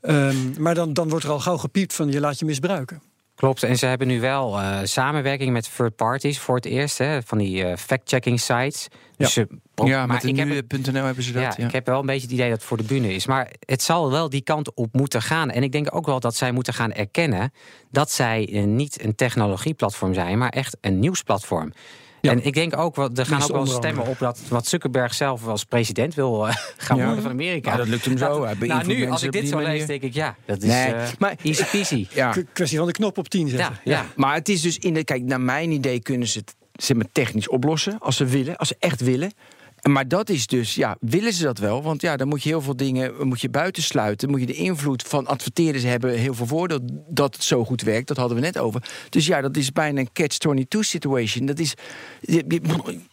[0.00, 3.02] Ehm, maar dan, dan wordt er al gauw gepiept van je laat je misbruiken.
[3.34, 7.22] Klopt, en ze hebben nu wel uh, samenwerking met third parties voor het eerst, hè,
[7.22, 8.88] van die uh, fact-checking sites.
[9.16, 11.42] Dus ze, ja, met nu.nl hebben ze dat.
[11.42, 13.26] Ja, ja, ik heb wel een beetje het idee dat het voor de bühne is.
[13.26, 15.50] Maar het zal wel die kant op moeten gaan.
[15.50, 17.52] En ik denk ook wel dat zij moeten gaan erkennen
[17.90, 21.72] dat zij uh, niet een technologieplatform zijn, maar echt een nieuwsplatform.
[22.30, 25.64] En ik denk ook, er gaan ook wel stemmen op dat wat Zuckerberg zelf als
[25.64, 27.70] president wil uh, gaan worden van Amerika.
[27.70, 28.44] Ja, dat lukt hem zo.
[28.44, 31.02] Hij nou, nu, als ik dit zo lees, denk ik, ja, dat is nee, uh,
[31.18, 32.06] maar, easy peasy.
[32.14, 32.34] Ja.
[32.52, 33.78] Kwestie van de knop op 10 zetten.
[33.84, 34.06] Ja, ja.
[34.16, 37.06] Maar het is dus in de, kijk, naar mijn idee kunnen ze het zeg maar,
[37.12, 39.32] technisch oplossen als ze willen, als ze echt willen.
[39.88, 41.82] Maar dat is dus, ja, willen ze dat wel?
[41.82, 44.30] Want ja, dan moet je heel veel dingen moet je buitensluiten.
[44.30, 48.08] Moet je de invloed van adverteerders hebben heel veel voordeel dat het zo goed werkt.
[48.08, 48.82] Dat hadden we net over.
[49.08, 51.46] Dus ja, dat is bijna een catch-22 situation.
[51.46, 51.74] Dat is.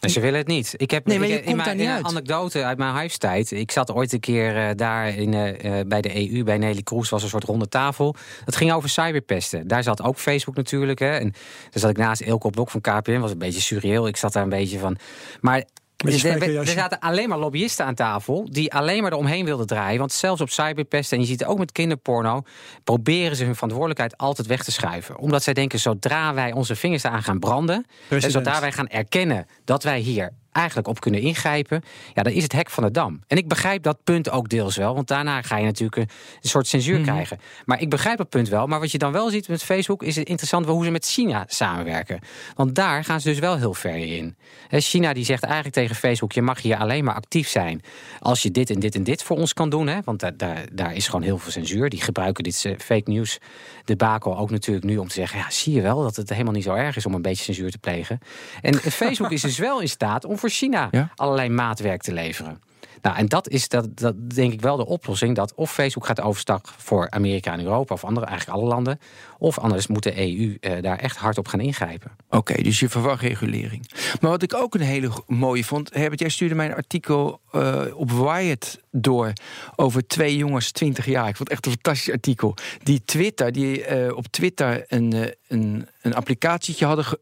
[0.00, 0.74] ze willen het niet.
[0.76, 2.04] Ik heb nee, maar je in, mijn, in uit.
[2.04, 3.50] anekdote uit mijn huistijd.
[3.50, 7.08] Ik zat ooit een keer uh, daar in, uh, bij de EU, bij Nelly Kroes,
[7.08, 8.14] was een soort ronde tafel.
[8.44, 9.68] Dat ging over cyberpesten.
[9.68, 10.98] Daar zat ook Facebook natuurlijk.
[10.98, 11.10] Hè.
[11.10, 11.30] En
[11.70, 13.18] daar zat ik naast Elko Blok van KPN.
[13.18, 14.06] Was een beetje surreal.
[14.06, 14.96] Ik zat daar een beetje van.
[15.40, 15.64] Maar
[16.02, 19.98] er, er zaten alleen maar lobbyisten aan tafel die alleen maar eromheen wilden draaien.
[19.98, 22.42] Want zelfs op cyberpest, en je ziet het ook met kinderporno,
[22.84, 25.18] proberen ze hun verantwoordelijkheid altijd weg te schuiven.
[25.18, 29.46] Omdat zij denken, zodra wij onze vingers eraan gaan branden, en zodra wij gaan erkennen
[29.64, 31.82] dat wij hier eigenlijk op kunnen ingrijpen,
[32.14, 33.20] ja, dan is het hek van de dam.
[33.26, 36.08] En ik begrijp dat punt ook deels wel, want daarna ga je natuurlijk een,
[36.40, 37.04] soort censuur mhm.
[37.04, 37.38] krijgen.
[37.64, 38.66] Maar ik begrijp dat punt wel.
[38.66, 41.44] Maar wat je dan wel ziet met Facebook, is het interessant hoe ze met China
[41.48, 42.20] samenwerken.
[42.54, 44.36] Want daar gaan ze dus wel heel ver in.
[44.70, 47.82] China die zegt eigenlijk tegen Facebook: je mag hier alleen maar actief zijn
[48.20, 49.86] als je dit en dit en dit voor ons kan doen.
[49.86, 49.98] Hè?
[50.04, 51.88] Want daar, daar, daar is gewoon heel veel censuur.
[51.88, 53.38] Die gebruiken dit eh, fake news
[53.84, 56.64] debakel ook natuurlijk nu om te zeggen: ja, zie je wel dat het helemaal niet
[56.64, 58.18] zo erg is om een beetje censuur te plegen.
[58.60, 62.60] En Facebook is dus wel in staat om voor China allerlei maatwerk te leveren.
[63.02, 65.36] Nou, en dat is dat, dat denk ik wel de oplossing.
[65.36, 69.00] Dat of Facebook gaat overstappen voor Amerika en Europa of andere, eigenlijk alle landen.
[69.42, 72.10] Of anders moet de EU eh, daar echt hard op gaan ingrijpen.
[72.28, 73.90] Oké, dus je verwacht regulering.
[74.20, 75.94] Maar wat ik ook een hele mooie vond.
[75.94, 79.32] Herbert, jij stuurde mij een artikel uh, op Wired door.
[79.76, 81.28] Over twee jongens, 20 jaar.
[81.28, 82.54] Ik vond het echt een fantastisch artikel.
[82.82, 87.18] Die Twitter, die uh, op Twitter een, een, een applicatietje hadden,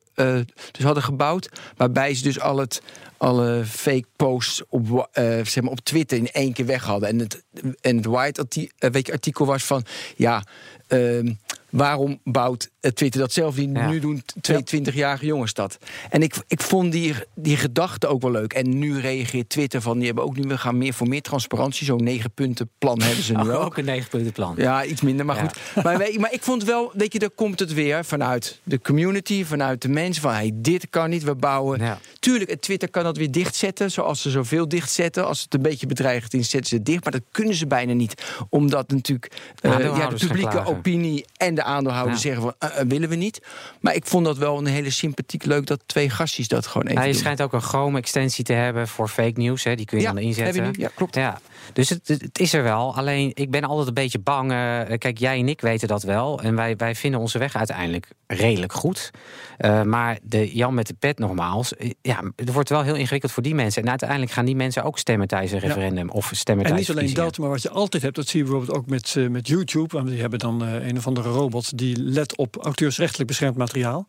[0.71, 1.49] dus hadden gebouwd.
[1.77, 2.83] Waarbij ze dus al het
[3.17, 5.09] alle fake posts op,
[5.43, 7.09] zeg maar op Twitter in één keer weg hadden.
[7.09, 7.45] En het,
[7.81, 9.85] en het White artikel was van
[10.17, 10.45] ja.
[10.89, 11.35] Uh,
[11.71, 13.71] waarom bouwt Twitter dat zelf niet?
[13.71, 15.79] Nu doen 22-jarige jongens dat.
[16.11, 18.53] En ik, ik vond die, die gedachte ook wel leuk.
[18.53, 19.97] En nu reageert Twitter van...
[19.97, 21.87] die hebben ook nu, we gaan meer voor meer transparantie.
[21.87, 23.65] Zo'n negen punten plan hebben ze nu oh, ook.
[23.65, 24.55] Ook een negen punten plan.
[24.57, 25.85] Ja, iets minder, maar goed.
[25.85, 29.45] Maar, maar ik vond wel, weet je, daar komt het weer vanuit de community...
[29.45, 31.99] vanuit de mensen van, hey, dit kan niet, we bouwen.
[32.19, 33.91] Tuurlijk, Twitter kan dat weer dichtzetten...
[33.91, 35.27] zoals ze zoveel dichtzetten.
[35.27, 37.03] Als het een beetje bedreigend is, zetten ze dicht.
[37.03, 38.23] Maar dat kunnen ze bijna niet.
[38.49, 42.70] Omdat natuurlijk uh, ja, de publieke opinie en de aandeelhouders zeggen van...
[42.71, 43.41] Uh, willen we niet.
[43.81, 47.07] Maar ik vond dat wel een hele sympathiek leuk dat twee gastjes dat gewoon even.
[47.07, 49.65] Je schijnt ook een Chrome-extensie te hebben voor fake news.
[49.65, 49.75] Hè?
[49.75, 50.75] Die kun je dan inzetten.
[50.79, 51.15] Ja, klopt.
[51.15, 51.41] Ja.
[51.73, 52.97] Dus het, het, is er wel.
[52.97, 54.53] Alleen ik ben altijd een beetje bang.
[54.53, 56.41] Uh, kijk, jij en ik weten dat wel.
[56.41, 59.11] En wij, wij vinden onze weg uiteindelijk redelijk goed.
[59.59, 61.73] Uh, maar de Jan met de pet nogmaals.
[62.03, 63.83] Ja, het wordt wel heel ingewikkeld voor die mensen.
[63.83, 66.07] En uiteindelijk gaan die mensen ook stemmen tijdens een referendum.
[66.07, 66.13] Ja.
[66.13, 68.15] Of stemmen en niet alleen dat, maar wat je altijd hebt.
[68.15, 69.97] Dat zie je bijvoorbeeld ook met, uh, met YouTube.
[69.97, 74.07] Want die hebben dan een of andere robot die let op auteursrechtelijk beschermd materiaal.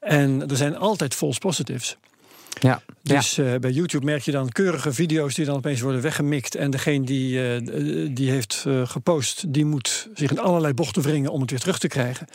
[0.00, 1.96] En er zijn altijd false positives.
[2.60, 3.52] Ja, dus ja.
[3.52, 6.54] Uh, bij YouTube merk je dan keurige video's die dan opeens worden weggemikt.
[6.54, 11.30] En degene die, uh, die heeft uh, gepost, die moet zich in allerlei bochten wringen
[11.30, 12.26] om het weer terug te krijgen.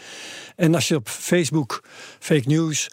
[0.56, 1.84] En als je op Facebook
[2.20, 2.90] fake news,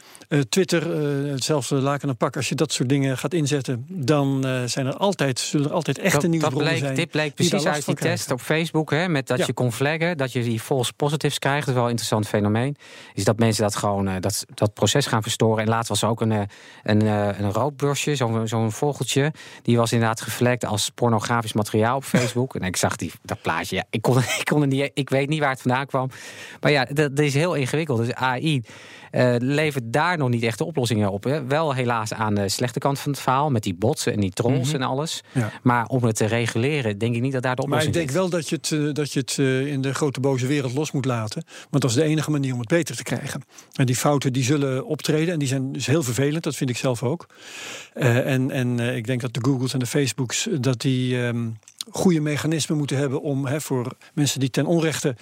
[0.48, 0.90] Twitter,
[1.30, 5.38] hetzelfde laken en pak, als je dat soort dingen gaat inzetten, dan zijn er altijd,
[5.38, 6.96] zullen er altijd echte dat, nieuwsbronnen dat bleek, zijn.
[6.96, 9.44] Dit bleek precies uit die test op Facebook, hè, met dat ja.
[9.46, 11.58] je kon flaggen, dat je die false positives krijgt.
[11.58, 12.76] Dat is wel een interessant fenomeen.
[13.14, 15.62] Is dat mensen dat gewoon dat, dat proces gaan verstoren.
[15.62, 16.48] En laatst was er ook een,
[16.82, 19.32] een, een roodborstje, zo'n zo'n vogeltje.
[19.62, 22.54] Die was inderdaad gevlekt als pornografisch materiaal op Facebook.
[22.54, 23.76] en ik zag die, dat plaatje.
[23.76, 26.10] Ja, ik, kon, ik, kon niet, ik weet niet waar het vandaan kwam.
[26.60, 27.98] Maar ja, dat, dat is heel ingewikkeld.
[27.98, 28.62] Dus AI
[29.12, 31.24] uh, levert daar nog niet echt de oplossingen op.
[31.24, 31.46] Hè.
[31.46, 33.50] Wel helaas aan de slechte kant van het verhaal.
[33.50, 34.74] Met die bots en die trolls mm -hmm.
[34.74, 35.22] en alles.
[35.32, 35.52] Ja.
[35.62, 37.96] Maar om het te reguleren, denk ik niet dat daar de oplossing is.
[37.96, 40.20] Maar ik denk wel dat je het, uh, dat je het uh, in de grote
[40.20, 41.44] boze wereld los moet laten.
[41.70, 43.42] Want dat is de enige manier om het beter te krijgen.
[43.72, 45.32] En die fouten die zullen optreden.
[45.32, 46.42] En die zijn dus heel vervelend.
[46.42, 47.26] Dat vind ik zelf ook.
[47.92, 50.48] en en ik denk dat de Googles en de Facebooks...
[50.60, 51.16] dat die...
[51.16, 51.58] Um,
[51.90, 55.16] goede mechanismen moeten hebben om hè, voor mensen die ten onrechte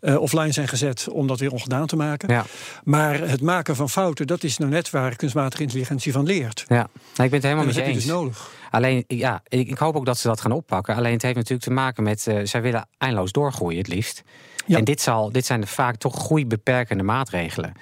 [0.00, 2.32] uh, offline zijn gezet, om dat weer ongedaan te maken.
[2.32, 2.44] Ja.
[2.84, 6.64] Maar het maken van fouten, dat is nou net waar kunstmatige intelligentie van leert.
[6.68, 8.04] Ja, nou, ik ben het helemaal met je heb je eens.
[8.04, 8.50] dus nodig.
[8.70, 10.94] Alleen, ja, ik, ik hoop ook dat ze dat gaan oppakken.
[10.94, 14.22] Alleen het heeft natuurlijk te maken met, uh, zij willen eindeloos doorgroeien het liefst.
[14.66, 14.76] Ja.
[14.76, 17.72] En dit, zal, dit zijn vaak toch groeibeperkende maatregelen.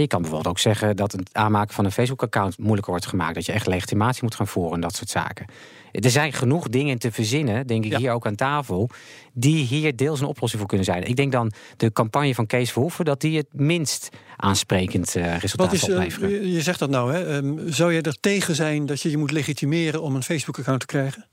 [0.00, 3.34] Je kan bijvoorbeeld ook zeggen dat het aanmaken van een Facebook-account moeilijker wordt gemaakt.
[3.34, 5.46] Dat je echt legitimatie moet gaan voeren en dat soort zaken.
[5.92, 7.98] Er zijn genoeg dingen te verzinnen, denk ik Ja.
[7.98, 8.88] hier ook aan tafel,
[9.32, 11.02] die hier deels een oplossing voor kunnen zijn.
[11.04, 15.66] Ik denk dan de campagne van Kees Verhoeven dat die het minst aansprekend eh, resultaat
[15.66, 16.30] Wat is, zal eh, opleveren.
[16.30, 17.36] je je zegt dat nou, hè?
[17.36, 20.86] Ehm, zou jij er tegen zijn dat je je moet legitimeren om een Facebook-account te
[20.86, 21.26] krijgen?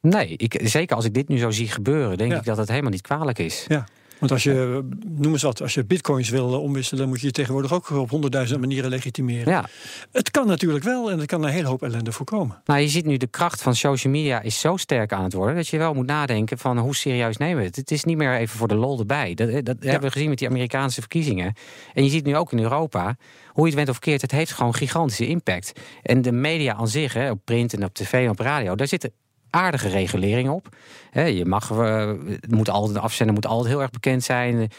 [0.00, 2.38] Nee, ik, zeker als ik dit nu zo zie gebeuren, denk Ja.
[2.38, 3.64] ik dat het helemaal niet kwalijk is.
[3.68, 3.84] Ja.
[4.20, 7.32] Want als je, noem eens wat, als je bitcoins wil eh, omwisselen, moet je je
[7.32, 9.52] tegenwoordig ook op honderdduizend manieren legitimeren.
[9.52, 9.68] Ja,
[10.12, 12.62] Het kan natuurlijk wel en het kan een hele hoop ellende voorkomen.
[12.64, 15.54] nou je ziet nu de kracht van social media is zo sterk aan het worden
[15.54, 17.76] dat je wel moet nadenken van hoe serieus nemen we het.
[17.76, 19.34] Het is niet meer even voor de lol erbij.
[19.34, 21.54] Dat, dat hebben we gezien met die Amerikaanse verkiezingen.
[21.94, 24.52] En je ziet nu ook in Europa, hoe je het went of keert, het heeft
[24.52, 25.72] gewoon gigantische impact.
[26.02, 28.88] En de media aan zich, hè, op print en op tv en op radio, daar
[28.88, 29.12] zitten
[29.50, 30.68] aardige reguleringen op.
[31.12, 34.70] Je mag, eh, het moet altijd, de afzender moet altijd heel erg bekend zijn.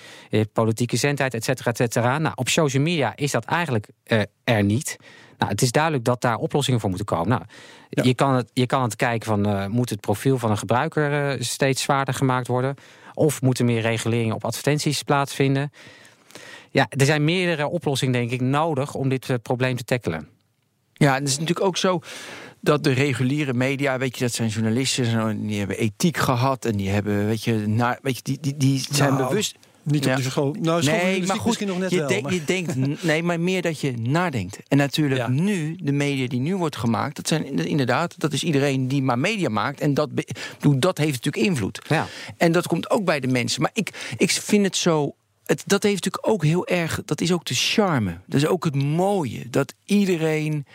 [0.54, 2.18] politieke zendheid, et cetera, et cetera.
[2.18, 4.98] Nou, op social media is dat eigenlijk eh, er niet.
[5.38, 7.28] Nou, het is duidelijk dat daar oplossingen voor moeten komen.
[7.28, 7.42] Nou,
[7.90, 8.04] Ja.
[8.04, 11.38] je, kan het, je kan het kijken van, eh, moet het profiel van een gebruiker
[11.46, 12.76] steeds zwaarder gemaakt worden?
[13.14, 15.72] Of moeten meer reguleringen op advertenties plaatsvinden?
[16.70, 20.28] Ja, er zijn meerdere oplossingen, denk ik, nodig om dit probleem te tackelen.
[21.02, 22.00] Ja, het is natuurlijk ook zo
[22.60, 26.66] dat de reguliere media, weet je, dat zijn journalisten, en en die hebben ethiek gehad
[26.66, 29.56] en die hebben, weet je, naar, weet je die, die, die zijn Nou, bewust.
[29.84, 30.12] Niet Ja.
[30.12, 30.56] op de school.
[30.60, 32.08] Nou, Nee, maar goed, misschien nog net je, wel.
[32.08, 34.58] denkt- maar- je denkt, nee, maar meer dat je nadenkt.
[34.68, 35.28] En natuurlijk Ja.
[35.28, 39.20] nu, de media die nu wordt gemaakt, dat zijn inderdaad, dat is iedereen die maar
[39.20, 39.80] media maakt.
[39.80, 40.10] En dat,
[40.78, 41.82] dat heeft natuurlijk invloed.
[41.88, 42.08] Ja.
[42.38, 43.62] En dat komt ook bij de mensen.
[43.62, 45.16] Maar ik, ik vind het zo.
[45.46, 47.02] Het, dat heeft natuurlijk ook heel erg.
[47.06, 48.18] Dat is ook de charme.
[48.26, 49.50] Dat is ook het mooie.
[49.50, 50.66] Dat iedereen.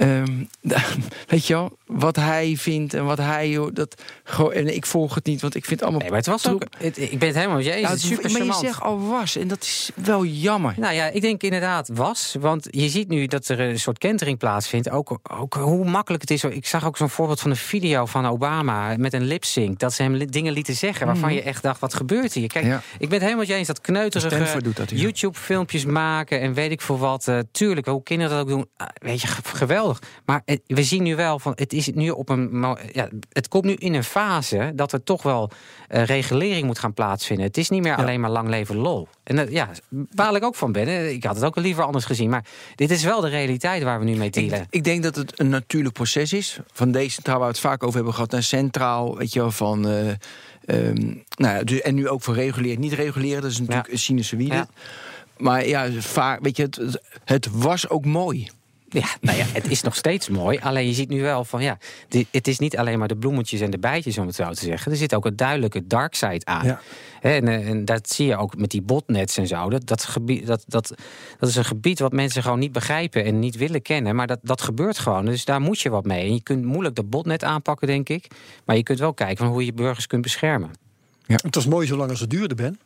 [0.00, 0.44] Ehm,
[1.26, 3.48] weet je wel, wat hij vindt en wat hij.
[3.50, 6.00] joh, Dat, gewoon, en ik volg het niet, want ik vind allemaal.
[6.00, 6.62] Nee, maar het was ook.
[6.78, 7.88] het- ik ben het helemaal met je eens.
[7.88, 9.36] Het is super maar je zegt al was.
[9.36, 10.74] En dat is wel jammer.
[10.76, 12.36] Nou ja, ik denk inderdaad was.
[12.40, 14.90] Want je ziet nu dat er een soort kentering plaatsvindt.
[14.90, 16.44] Ook, ook hoe makkelijk het is.
[16.44, 19.78] Ik zag ook zo'n voorbeeld van een video van Obama met een lip-sync.
[19.78, 22.48] Dat ze hem li- dingen lieten zeggen waarvan je echt dacht, wat gebeurt hier?
[22.48, 22.72] Kijk, Mhm.
[22.74, 22.82] Ja.
[22.92, 24.28] ik ben het helemaal met je eens dat kneuterige.
[25.02, 27.28] YouTube-filmpjes maken en weet ik veel wat.
[27.28, 28.66] eh, tuurlijk, hoe kinderen dat ook doen.
[28.76, 29.42] ah, weet je, ge-
[29.94, 30.22] geweldig.
[30.24, 32.76] Maar het- we zien nu wel van, het is nu op een...
[32.92, 35.50] Ja, het komt nu in een fase dat er toch wel
[35.88, 37.46] eh, regulering moet gaan plaatsvinden.
[37.46, 39.08] Het is niet meer alleen maar lang leven lol.
[39.22, 39.70] En dat, ja,
[40.14, 41.12] waar ik ook van ben.
[41.14, 42.30] Ik had het ook liever anders gezien.
[42.30, 44.66] Maar dit is wel de realiteit waar we nu mee Ik, dealen.
[44.70, 46.58] ik denk dat het een natuurlijk proces is.
[46.72, 49.16] Van decentraal, waar we het vaak over hebben gehad, naar centraal.
[49.16, 49.88] Weet je wel, van.
[49.88, 50.08] eh,
[50.64, 50.94] ehm,
[51.36, 53.42] nou ja, dus- en nu ook voor reguleren, niet reguleren.
[53.42, 53.92] Dat is natuurlijk Ja.
[53.92, 54.66] een sinusoïde.
[55.36, 58.48] Maar ja, vaak, weet je, het- het was ook mooi.
[58.92, 60.58] Ja, nou ja, het is nog steeds mooi.
[60.58, 61.78] Alleen je ziet nu wel van ja,
[62.30, 64.92] het is niet alleen maar de bloemetjes en de bijtjes, om het zo te zeggen.
[64.92, 66.66] Er zit ook een duidelijke dark side aan.
[66.66, 66.80] Ja.
[67.20, 69.70] En, eh, en dat zie je ook met die botnets en zo.
[69.70, 70.94] Dat, dat, gebied, dat, dat,
[71.38, 74.16] dat is een gebied wat mensen gewoon niet begrijpen en niet willen kennen.
[74.16, 75.24] Maar dat, dat gebeurt gewoon.
[75.24, 76.26] Dus daar moet je wat mee.
[76.26, 78.26] En je kunt moeilijk de botnet aanpakken, denk ik.
[78.64, 80.70] Maar je kunt wel kijken van hoe je burgers kunt beschermen.
[81.36, 82.80] Het was mooi zolang als het duurde, Ben.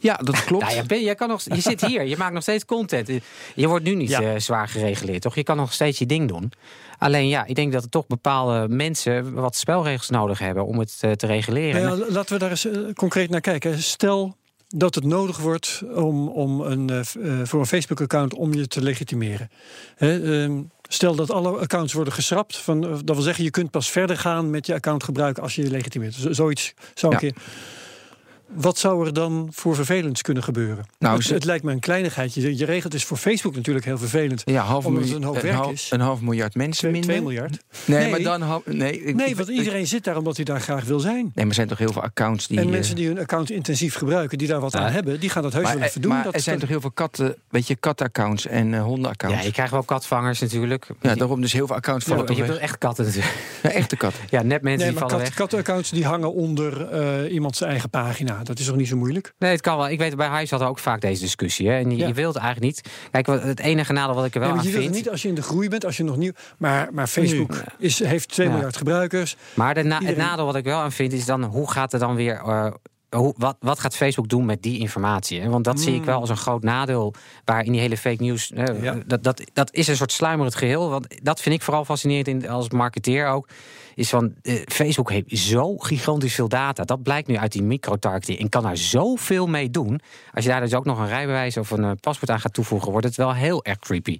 [0.00, 0.62] Ja, dat klopt.
[0.64, 3.08] Nou ja, ben, jij kan nog, je zit hier, je maakt nog steeds content.
[3.54, 4.20] Je wordt nu niet Ja.
[4.22, 5.34] eh, zwaar gereguleerd, toch?
[5.34, 6.52] Je kan nog steeds je ding doen.
[6.98, 10.96] Alleen ja, ik denk dat er toch bepaalde mensen wat spelregels nodig hebben om het
[11.00, 11.82] eh, te reguleren.
[11.82, 13.82] Nou ja, laten we daar eens eh, concreet naar kijken.
[13.82, 14.36] Stel
[14.68, 17.04] dat het nodig wordt om, om een,
[17.46, 19.50] voor een Facebook-account om je te legitimeren.
[19.96, 22.56] Hè, ehm, stel dat alle accounts worden geschrapt.
[22.56, 25.62] Van, dat wil zeggen, je kunt pas verder gaan met je account gebruiken als je
[25.62, 26.14] je legitimeert.
[26.14, 27.32] Z- zoiets zou een Ja.
[28.54, 30.84] Wat zou er dan voor vervelends kunnen gebeuren?
[30.98, 32.34] Nou, het, lijkt me een kleinigheid.
[32.34, 34.42] Je, je regelt is voor Facebook natuurlijk heel vervelend.
[34.44, 35.88] ja, half omdat het een hoop een, werk half, is.
[35.90, 37.10] een half miljard mensen Twee, minder.
[37.10, 37.58] 2 miljard.
[37.84, 38.10] Nee, Nee.
[38.10, 41.00] maar dan nee, ik- Nee, want ik- iedereen zit daar omdat hij daar graag wil
[41.00, 41.14] zijn.
[41.14, 42.58] Nee, maar er zijn toch heel veel accounts die.
[42.58, 44.78] en eh, mensen die hun account intensief gebruiken, die daar wat Ja.
[44.78, 46.10] aan hebben, die gaan dat heus maar, wel eh, even doen.
[46.12, 49.38] maar Dat- er zijn toch heel veel katten, weet je, kataccounts en eh hondenaccounts.
[49.38, 50.86] ja, je krijgt wel katvangers natuurlijk.
[51.00, 52.58] Ja, daarom dus heel veel accounts vallen je toch hebt weg.
[52.58, 53.34] echt katten natuurlijk.
[53.62, 54.22] Ja, echte katten.
[54.30, 55.34] Ja, net mensen Nee, die vallen kat, weg.
[55.34, 58.42] kattenaccounts die hangen onder eh, iemand zijn eigen pagina.
[58.46, 59.32] Dat is toch niet zo moeilijk?
[59.38, 59.88] Nee, het kan wel.
[59.88, 61.68] Ik weet, bij Hives hadden we ook vaak deze discussie.
[61.68, 61.78] Hè?
[61.78, 62.06] En je, Ja.
[62.06, 62.92] je wilt eigenlijk niet.
[63.10, 65.04] Kijk, wat- het enige nadeel wat ik er wel Nee, aan je wilt het vind.
[65.04, 66.32] niet als je in de groei bent, als je nog nieuw.
[66.58, 67.58] Maar, maar Facebook Nu.
[67.78, 68.52] is, heeft 2 Ja.
[68.52, 69.36] miljard gebruikers.
[69.54, 71.98] Maar de na- het nadeel wat ik wel aan vind is dan hoe gaat er
[71.98, 72.34] dan weer.
[72.36, 72.70] eh,
[73.10, 75.40] hoe, wat, wat gaat Facebook doen met die informatie?
[75.40, 75.48] Hè?
[75.48, 77.14] Want dat zie ik wel als een groot nadeel.
[77.44, 78.50] Waar in die hele fake news.
[78.54, 78.96] hè, Ja.
[79.06, 80.90] dat, dat, dat is een soort sluimerend geheel.
[80.90, 83.48] Want dat vind ik vooral fascinerend in, als marketeer ook.
[83.94, 86.84] Is van eh, Facebook heeft zo gigantisch veel data.
[86.84, 88.38] Dat blijkt nu uit die microtargeting.
[88.38, 90.00] En kan daar zoveel mee doen.
[90.32, 92.90] Als je daar dus ook nog een rijbewijs of een eh, paspoort aan gaat toevoegen,
[92.90, 94.18] wordt het wel heel erg creepy.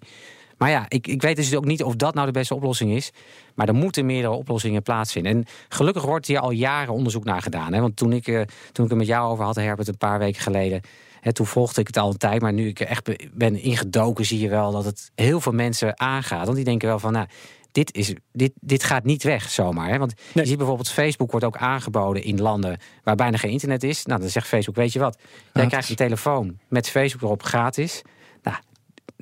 [0.59, 3.11] Maar ja, ik, ik weet dus ook niet of dat nou de beste oplossing is.
[3.55, 5.33] Maar er moeten meerdere oplossingen plaatsvinden.
[5.33, 7.73] En gelukkig wordt hier al jaren onderzoek naar gedaan.
[7.73, 7.81] Hè?
[7.81, 8.41] Want toen ik, eh,
[8.73, 10.81] toen ik het met jou over had, Herbert, een paar weken geleden.
[11.21, 12.41] Hè, toen volgde ik het al een tijd.
[12.41, 16.01] Maar nu ik echt be- ben ingedoken, zie je wel dat het heel veel mensen
[16.01, 16.45] aangaat.
[16.45, 17.27] Want die denken wel van, nou,
[17.75, 19.89] dit, is, dit, dit gaat niet weg zomaar.
[19.89, 19.99] Hè?
[19.99, 20.45] Want Nee.
[20.45, 24.05] je ziet bijvoorbeeld, Facebook wordt ook aangeboden in landen waar bijna geen internet is.
[24.05, 25.69] Nou, dan zegt Facebook, weet je wat, jij Gratis.
[25.69, 28.03] krijgt een telefoon met Facebook erop gratis.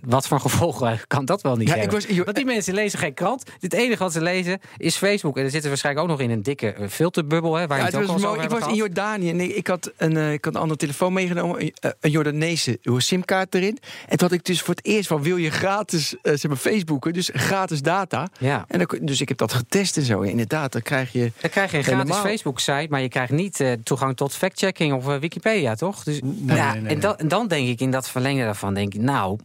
[0.07, 2.01] Wat voor gevolgen kan dat wel niet Ja, ik hebben?
[2.09, 3.43] was- Want die mensen lezen geen krant.
[3.61, 5.37] Het enige wat ze lezen is Facebook.
[5.37, 7.55] En dan zitten ze waarschijnlijk ook nog in een dikke eh, filterbubbel.
[7.55, 8.41] Hè, waar je Ja, het het ook was mooi.
[8.43, 8.75] Ik was in.
[8.75, 11.91] Jordanië en ik, ik had een, eh, ik had een andere telefoon meegenomen, een, eh,
[12.01, 13.79] een Jordaanese simkaart erin.
[14.09, 17.13] En toen had ik dus voor het eerst van wil je gratis, zeg maar Facebooken,
[17.13, 18.29] dus gratis data.
[18.39, 18.65] Ja.
[18.69, 20.23] En dan, dus ik heb dat getest en zo.
[20.23, 21.33] En inderdaad, dan krijg je.
[21.41, 22.17] Dan krijg je een gratis.
[22.17, 26.03] Facebook-site, maar je krijgt niet toegang tot fact-checking of Wikipedia, toch?
[26.05, 28.75] Dus, Nee, ja, nee, nee, en, dan, en dan denk ik in dat verlengde daarvan,
[28.75, 29.39] denk ik, nou,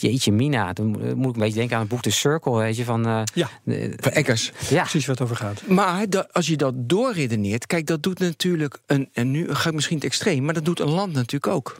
[0.00, 2.76] jeetje mina, dan mo- moet ik een beetje denken aan het boek The Circle, weet
[2.76, 3.06] je, van...
[3.06, 3.48] eh, Ja,
[3.96, 4.52] Van Eggers.
[4.68, 5.66] ja, precies wat het over gaat.
[5.66, 9.08] Maar als je dat doorredeneert, kijk, dat doet natuurlijk een.
[9.12, 11.76] En nu ga ik misschien het extreem, maar dat doet een land natuurlijk ook.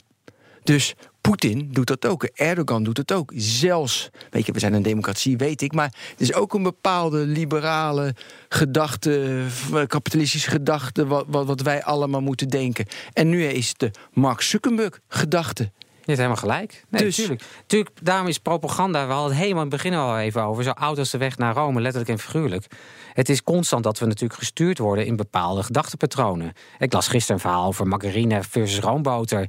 [0.62, 2.24] Dus Poetin doet dat ook.
[2.24, 3.32] Erdogan doet het ook.
[3.36, 5.72] Zelfs, weet je, we zijn een democratie, weet ik.
[5.72, 8.14] Maar er is ook een bepaalde liberale
[8.48, 9.42] gedachte,
[9.86, 12.86] kapitalistische gedachte, wat, wat, wat wij allemaal moeten denken.
[13.12, 15.70] En nu is het de Mark Zuckerberg gedachte.
[16.06, 16.84] Je hebt helemaal gelijk.
[16.88, 17.42] Nee, Dus- tuurlijk.
[17.66, 17.90] tuurlijk.
[18.02, 20.98] Daarom is propaganda, we hadden het helemaal in het begin al even over, zo oud
[20.98, 22.66] als de weg naar Rome, letterlijk en figuurlijk.
[23.12, 26.52] Het is constant dat we natuurlijk gestuurd worden in bepaalde gedachtepatronen.
[26.78, 29.48] Ik las gisteren een verhaal over margarine versus roomboter.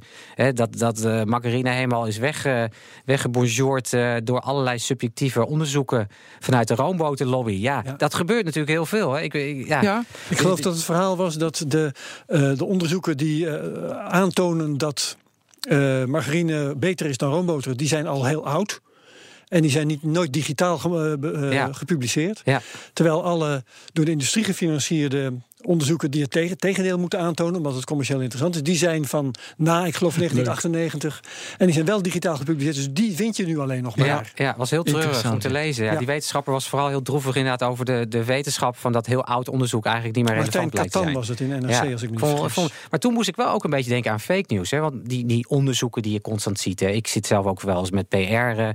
[0.52, 2.64] Dat dat eh, margarine helemaal is weg, eh,
[3.04, 7.52] weggebonjourd eh, door allerlei subjectieve onderzoeken vanuit de roomboterlobby.
[7.52, 7.92] Ja, Ja.
[7.92, 9.12] dat gebeurt natuurlijk heel veel.
[9.12, 9.20] Hè.
[9.22, 9.82] Ik, ik- ja.
[9.82, 11.92] Ja, Ik geloof dat het verhaal was dat de,
[12.56, 13.50] de onderzoeken die
[14.08, 15.16] aantonen dat
[15.60, 18.80] eh, margarine beter is dan roomboter, die zijn al heel oud.
[19.48, 21.72] En die zijn niet, nooit digitaal ge- eh, eh, Ja.
[21.72, 22.42] gepubliceerd.
[22.44, 22.60] Ja.
[22.92, 27.84] Terwijl alle door de industrie gefinancierde onderzoeken die het tegen, tegendeel moeten aantonen, omdat het
[27.84, 31.22] commercieel interessant is, die zijn van na, ik geloof 1998.
[31.58, 34.06] En die zijn wel digitaal gepubliceerd, dus die vind je nu alleen nog maar.
[34.06, 35.84] Ja, ja, was heel treurig om te lezen.
[35.84, 35.98] Ja, Ja.
[35.98, 39.48] Die wetenschapper was vooral heel droevig inderdaad over de, de wetenschap van dat heel oud
[39.48, 41.14] onderzoek eigenlijk niet meer Martijn relevant bleek te Katan zijn.
[41.14, 42.72] was het in NRC, als ik me niet vergis.
[42.90, 44.70] maar toen moest ik wel ook een beetje denken aan fake news.
[44.70, 44.78] Hè?
[44.78, 46.80] Want die, die onderzoeken die je constant ziet.
[46.80, 46.88] Hè?
[46.88, 48.70] Ik zit zelf ook wel eens met PR eh,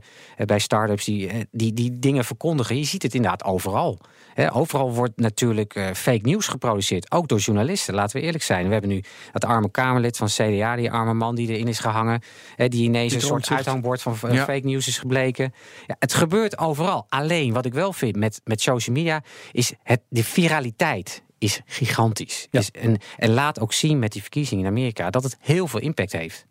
[0.46, 2.78] bij start-ups die, eh, die, die dingen verkondigen.
[2.78, 4.00] Je ziet het inderdaad overal.
[4.34, 4.54] Hè?
[4.54, 6.72] Overal wordt natuurlijk eh, fake news geproduceerd.
[7.10, 8.66] Ook door journalisten, laten we eerlijk zijn.
[8.66, 12.22] We hebben nu dat arme Kamerlid van CDA, die arme man die erin is gehangen.
[12.56, 14.44] Hè, die ineens een soort uithangbord van eh, Ja.
[14.44, 15.54] fake news is gebleken.
[15.88, 17.06] Ja, het gebeurt overal.
[17.10, 22.48] Alleen wat ik wel vind met, met social media is het, de viraliteit is gigantisch.
[22.52, 22.60] Ja.
[22.60, 25.80] Is, en, en laat ook zien met die verkiezingen in Amerika dat het heel veel
[25.80, 26.46] impact heeft.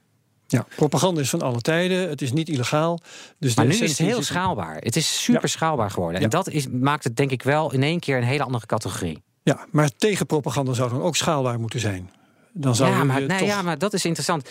[0.47, 2.09] Ja, propaganda is van alle tijden.
[2.09, 2.99] Het is niet illegaal.
[3.39, 4.77] Dus Maar nu is het heel schaalbaar.
[4.77, 5.49] Het is super Ja.
[5.49, 6.19] schaalbaar geworden.
[6.19, 6.25] Ja.
[6.25, 9.23] En dat is, maakt het denk ik wel in één keer een hele andere categorie.
[9.43, 12.11] Ja, maar tegen propaganda zou dan ook schaalbaar moeten zijn.
[12.53, 14.49] Dan zou Ja je maar, je nee, toch ja, maar dat is interessant.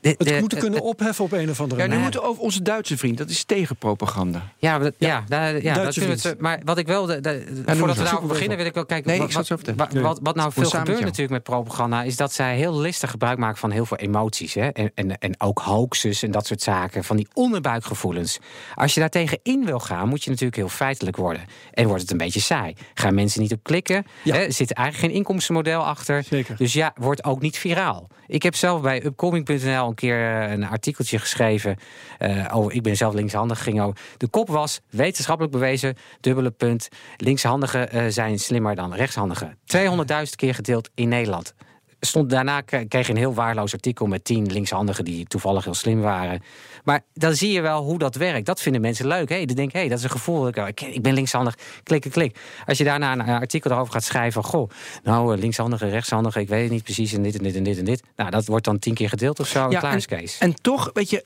[0.00, 2.42] De- het de- moeten kunnen opheffen op een of andere ja nu moeten we over
[2.42, 4.42] onze Duitse vriend, dat is tegen propaganda.
[4.58, 6.22] Ja, maar dat- ja, ja, dat Duitse kunnen we vriend.
[6.22, 8.86] het, maar wat ik wel, de, de- noem voordat we daarover beginnen, wil ik wel
[8.86, 9.08] kijken.
[9.10, 10.02] Nee, wat, ik zal het zo wat, vertellen.
[10.02, 13.38] wat, wat, wat nou veel gebeurt natuurlijk met propaganda, is dat zij heel listig gebruik
[13.38, 14.54] maken van heel veel emoties.
[14.54, 14.68] Hè?
[14.68, 18.38] En, en, en ook hoaxes en dat soort zaken, van die onderbuikgevoelens.
[18.74, 21.42] Als je daar tegen in wil gaan, moet je natuurlijk heel feitelijk worden.
[21.72, 22.74] En wordt het een beetje saai.
[22.94, 24.06] Gaan mensen niet op klikken?
[24.22, 24.34] Ja.
[24.34, 24.40] Hè?
[24.40, 26.22] Er zit eigenlijk geen inkomstenmodel achter.
[26.22, 26.56] Zeker.
[26.56, 28.06] Dus ja, wordt ook niet viraal.
[28.26, 31.76] Ik heb zelf bij upcoming.nl een keer eh, een artikeltje geschreven.
[32.18, 33.62] eh, over, ik ben zelf linkshandig.
[33.62, 36.88] Ging over, de kop was wetenschappelijk bewezen, dubbele punt.
[37.16, 39.58] Linkshandigen eh, zijn slimmer dan rechtshandigen.
[39.76, 41.54] 200.000 keer gedeeld in Nederland.
[42.00, 46.00] Stond, daarna kreeg je een heel waarloos artikel met tien linkshandigen die toevallig heel slim
[46.00, 46.42] waren.
[46.84, 48.46] Maar dan zie je wel hoe dat werkt.
[48.46, 49.28] Dat vinden mensen leuk.
[49.28, 50.48] Hey, die denken, hey, dat is een gevoel.
[50.48, 51.54] Ik, ik- ik ben linkshandig.
[51.82, 52.38] Klikken, klik.
[52.66, 54.44] Als je daarna een artikel erover gaat schrijven.
[54.44, 54.70] Goh,
[55.02, 57.12] nou, eh, linkshandige, rechtshandige, ik weet het niet precies.
[57.12, 58.02] En dit en dit en dit en dit.
[58.16, 59.70] Nou, dat wordt dan tien keer gedeeld of zo.
[59.70, 60.38] Ja, klaar is Kees.
[60.38, 61.24] En toch, weet je,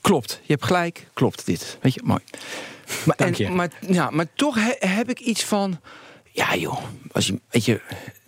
[0.00, 0.40] klopt.
[0.42, 1.78] Je hebt gelijk, klopt dit.
[1.80, 2.20] Weet je, mooi.
[3.04, 3.44] Maar, Dank je.
[3.46, 5.80] En, maar, ja, maar toch he- heb ik iets van.
[6.32, 6.78] Ja, joh.
[7.12, 7.80] Als je, weet je,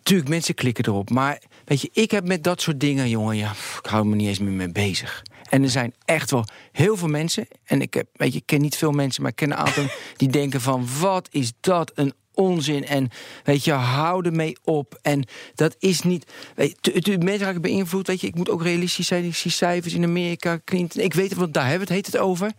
[0.03, 1.11] tuurlijk, mensen klikken erop.
[1.11, 3.51] Maar weet je, ik heb met dat soort dingen, jongen, ja,
[3.83, 5.23] ik hou me niet eens meer mee bezig.
[5.51, 7.49] En er zijn echt wel heel veel mensen.
[7.65, 9.85] En ik heb, weet je, ik ken niet veel mensen, maar ik ken een aantal
[10.17, 12.87] die denken van wat is dat een onzin.
[12.87, 13.11] En
[13.45, 14.99] weet je, hou ermee op.
[15.03, 16.27] En dat is niet.
[16.55, 18.07] Weet, je, mensen raken beïnvloed.
[18.07, 19.25] Weet je, ik moet ook realistisch zijn.
[19.25, 21.03] Ik zie cijfers in Amerika, Clinton.
[21.03, 22.53] Ik weet het, want daar hebben we het, heet het over.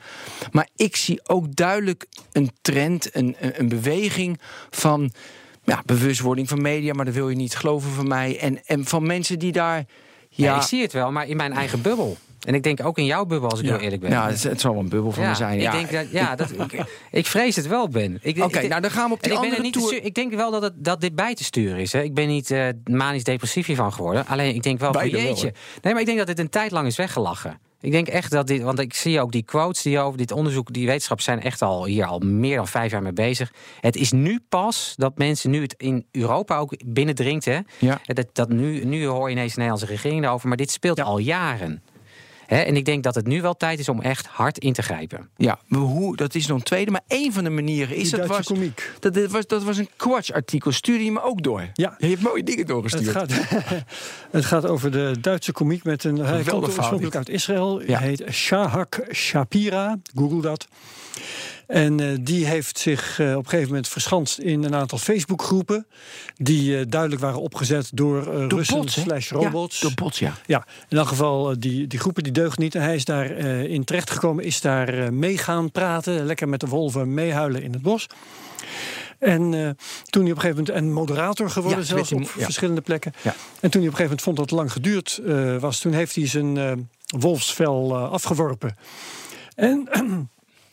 [0.52, 5.12] Maar ik zie ook duidelijk een trend, een, een, een beweging van
[5.64, 8.40] ja, bewustwording van media, maar dat wil je niet geloven van mij.
[8.40, 9.86] En, en van mensen die daar.
[10.30, 12.18] Ja, Ja, ik zie het wel, maar in mijn eigen bubbel.
[12.48, 13.72] En ik denk ook in jouw bubbel, als ik Ja.
[13.72, 14.10] heel eerlijk ben.
[14.12, 15.56] ja het, het zal een bubbel van Ja, me zijn.
[15.56, 15.72] ik Ja.
[15.72, 18.20] denk dat, ja, dat, ik, ik vrees het wel, Ben.
[18.22, 20.04] Ik- Oké, ik- nou dan gaan we op die ik, ben er andere niet tour.
[20.06, 21.94] ik denk wel dat, het, dat dit bij te sturen is.
[21.94, 22.02] Hè.
[22.02, 24.28] Ik ben niet eh, manisch depressief hiervan geworden.
[24.28, 25.54] Alleen ik denk wel van jeetje.
[25.82, 27.60] nee, maar ik denk dat dit een tijd lang is weggelachen.
[27.82, 30.74] Ik denk echt dat dit, want ik zie ook die quotes die over dit onderzoek,
[30.74, 33.52] die wetenschappers zijn echt al hier al meer dan vijf jaar mee bezig.
[33.80, 37.46] Het is nu pas dat mensen nu het in Europa ook binnendringt.
[37.46, 37.60] Hè.
[37.80, 38.00] Ja.
[38.04, 41.18] Dat, dat nu, nu hoor je ineens de Nederlandse regering erover, maar dit speelt al
[41.18, 41.84] jaren.
[42.52, 44.82] Hè, en ik denk dat het nu wel tijd is om echt hard in te
[44.82, 45.30] grijpen.
[45.38, 46.92] Ja, maar hoe, dat is nog een tweede.
[46.92, 48.92] Maar één van de manieren is Die dat was, komiek.
[49.00, 49.48] dat, dat was.
[49.48, 50.72] dat was een Quatsch-artikel.
[50.72, 51.70] Stuurde je me ook door?
[51.74, 51.96] Ja.
[51.98, 53.14] Je hebt mooie dingen doorgestuurd.
[53.14, 53.84] Het gaat,
[54.32, 56.18] het gaat over de Duitse komiek met een.
[56.18, 57.82] Hij komt oorspronkelijk uit Israël.
[57.82, 58.00] Ja.
[58.00, 60.00] Hij heet Shahak Shapira.
[60.16, 60.68] Google dat.
[61.72, 65.88] En eh, die heeft zich eh, op een gegeven moment verschanst in een aantal Facebookgroepen.
[66.36, 69.80] Die eh, duidelijk waren opgezet door, Door Russen bots, slash robots.
[69.80, 70.34] Ja, door bots, ja.
[70.46, 72.76] Ja, in elk geval, die, die groepen die deugt niet.
[72.76, 73.30] En hij is daar
[73.66, 76.26] in terechtgekomen, is daar mee gaan praten.
[76.26, 78.08] Lekker met de wolven meehuilen in het bos.
[79.20, 79.52] En
[80.06, 82.44] toen hij op een gegeven moment en moderator geworden, Ja, zelfs op ja.
[82.44, 83.14] verschillende plekken.
[83.22, 83.36] Ja.
[83.60, 85.22] En toen hij op een gegeven moment vond dat het lang geduurd
[85.60, 88.78] was, toen heeft hij zijn wolfsvel afgeworpen.
[89.56, 89.88] En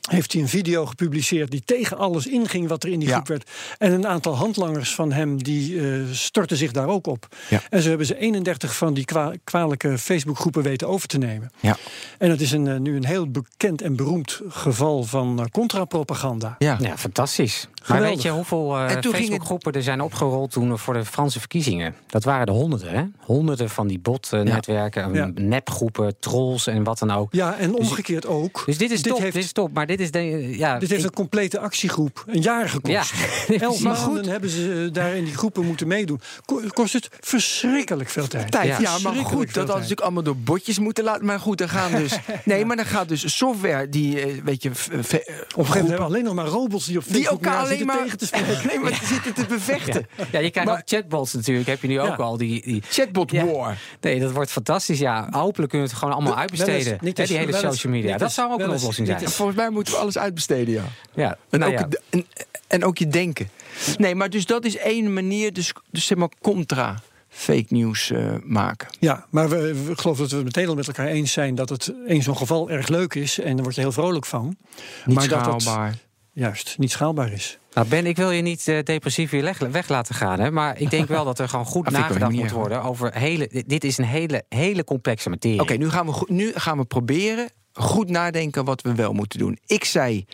[0.09, 3.15] heeft hij een video gepubliceerd die tegen alles inging wat er in die Ja.
[3.15, 3.51] groep werd.
[3.79, 7.29] En een aantal handlangers van hem die eh, stortten zich daar ook op.
[7.49, 7.61] Ja.
[7.71, 11.51] En zo hebben ze 31 van die kwa- kwalijke Facebookgroepen weten over te nemen.
[11.61, 11.77] Ja.
[12.19, 16.55] En het is een, eh, nu een heel bekend en beroemd geval van eh, contrapropaganda.
[16.59, 16.77] Ja.
[16.81, 17.69] Ja, fantastisch.
[17.89, 18.23] Maar Geweldig.
[18.23, 21.05] weet je hoeveel eh En toen ging het- Facebookgroepen er zijn opgerold toen voor de
[21.05, 21.95] Franse verkiezingen?
[22.07, 23.05] Dat waren er honderden, hè?
[23.19, 25.31] Honderden van die botnetwerken, Ja.
[25.35, 27.33] nepgroepen, trolls en wat dan ook.
[27.33, 28.63] Ja, en omgekeerd ook.
[28.67, 29.73] Dus dit is top, heeft, dit is top.
[29.75, 30.19] Maar dit is de,
[30.59, 33.13] ja, dit heeft ik- een complete actiegroep een jaar gekost.
[33.49, 36.21] Ja, Elf maar maanden hebben ze eh, daar in die groepen moeten meedoen.
[36.45, 38.51] Ko- Kost het verschrikkelijk veel tijd.
[38.51, 38.79] Tijd, Ja.
[38.81, 41.25] ja, maar goed, dat hadden ze natuurlijk allemaal door botjes moeten laten.
[41.27, 42.19] Maar goed, dan gaan dus.
[42.45, 45.97] Nee, maar dan gaat dus software die, eh, weet je, Op een gegeven moment hebben
[45.99, 48.27] we alleen nog maar robots die op die Facebook elkaar elkaar alleen maar tegen te
[48.27, 48.67] spreken.
[48.69, 50.07] nee, maar zitten te bevechten.
[50.33, 51.67] ja, je krijgt Maar- ook chatbots natuurlijk.
[51.67, 53.45] Heb je nu ook al die, die Chatbot Ja.
[53.45, 53.79] war.
[54.01, 54.99] Nee, dat wordt fantastisch.
[54.99, 56.99] Ja, hopelijk kunnen we het gewoon allemaal uitbesteden.
[57.01, 58.11] niet Hè, eens- die hele social media.
[58.11, 59.31] niet Dat zou ook een oplossing niet zijn.
[59.31, 60.85] Volgens mij moeten we alles uitbesteden, ja.
[61.15, 61.89] Ja, En, nou ook, ja.
[62.11, 62.27] en,
[62.67, 63.51] en ook je denken.
[63.99, 68.33] Nee, maar dus dat is één manier, dus, dus zeg maar contra fake news eh,
[68.45, 68.89] maken.
[69.01, 71.93] Ja, maar we, geloof dat we het meteen al met elkaar eens zijn dat het
[72.07, 74.57] in zo'n geval erg leuk is en daar word je heel vrolijk van.
[75.05, 75.95] Niet Maar dat- schaalbaar.
[76.33, 77.59] Juist, niet schaalbaar is.
[77.79, 80.41] Nou Ben, ik wil je niet eh, depressief weer leg- weg laten gaan.
[80.41, 83.65] Hè, maar ik denk wel dat er gewoon goed nagedacht moet worden over hele.
[83.67, 85.61] dit- is een hele, hele complexe materie.
[85.61, 89.59] Oké, nu, gaan we nu gaan we proberen goed nadenken wat we wel moeten doen.
[89.67, 90.25] Ik zei,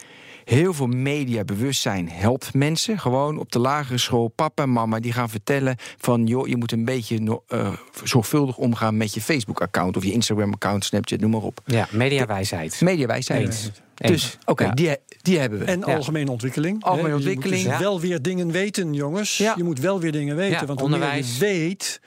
[0.44, 2.98] heel veel mediabewustzijn helpt mensen.
[2.98, 6.26] Gewoon op de lagere school, papa en mama, die gaan vertellen van...
[6.26, 7.72] joh, je moet een beetje eh,
[8.04, 9.96] zorgvuldig omgaan met je Facebook-account...
[9.96, 11.60] of je Instagram-account, Snapchat, noem maar op.
[11.64, 12.80] Ja, mediawijsheid.
[12.80, 13.82] Mediawijsheid.
[13.94, 14.70] Dus, oké, Ja.
[14.70, 15.64] die, die hebben we.
[15.64, 15.94] En Ja.
[15.96, 16.82] algemene ontwikkeling.
[16.82, 17.56] Algemene Hè, ontwikkeling.
[17.62, 17.90] Je moet dus Ja.
[17.90, 19.36] wel weer dingen weten, jongens.
[19.36, 19.54] Ja.
[19.56, 20.60] Je moet wel weer dingen weten.
[20.60, 21.32] Ja, want hoe meer onderwijs.
[21.32, 22.00] je weet,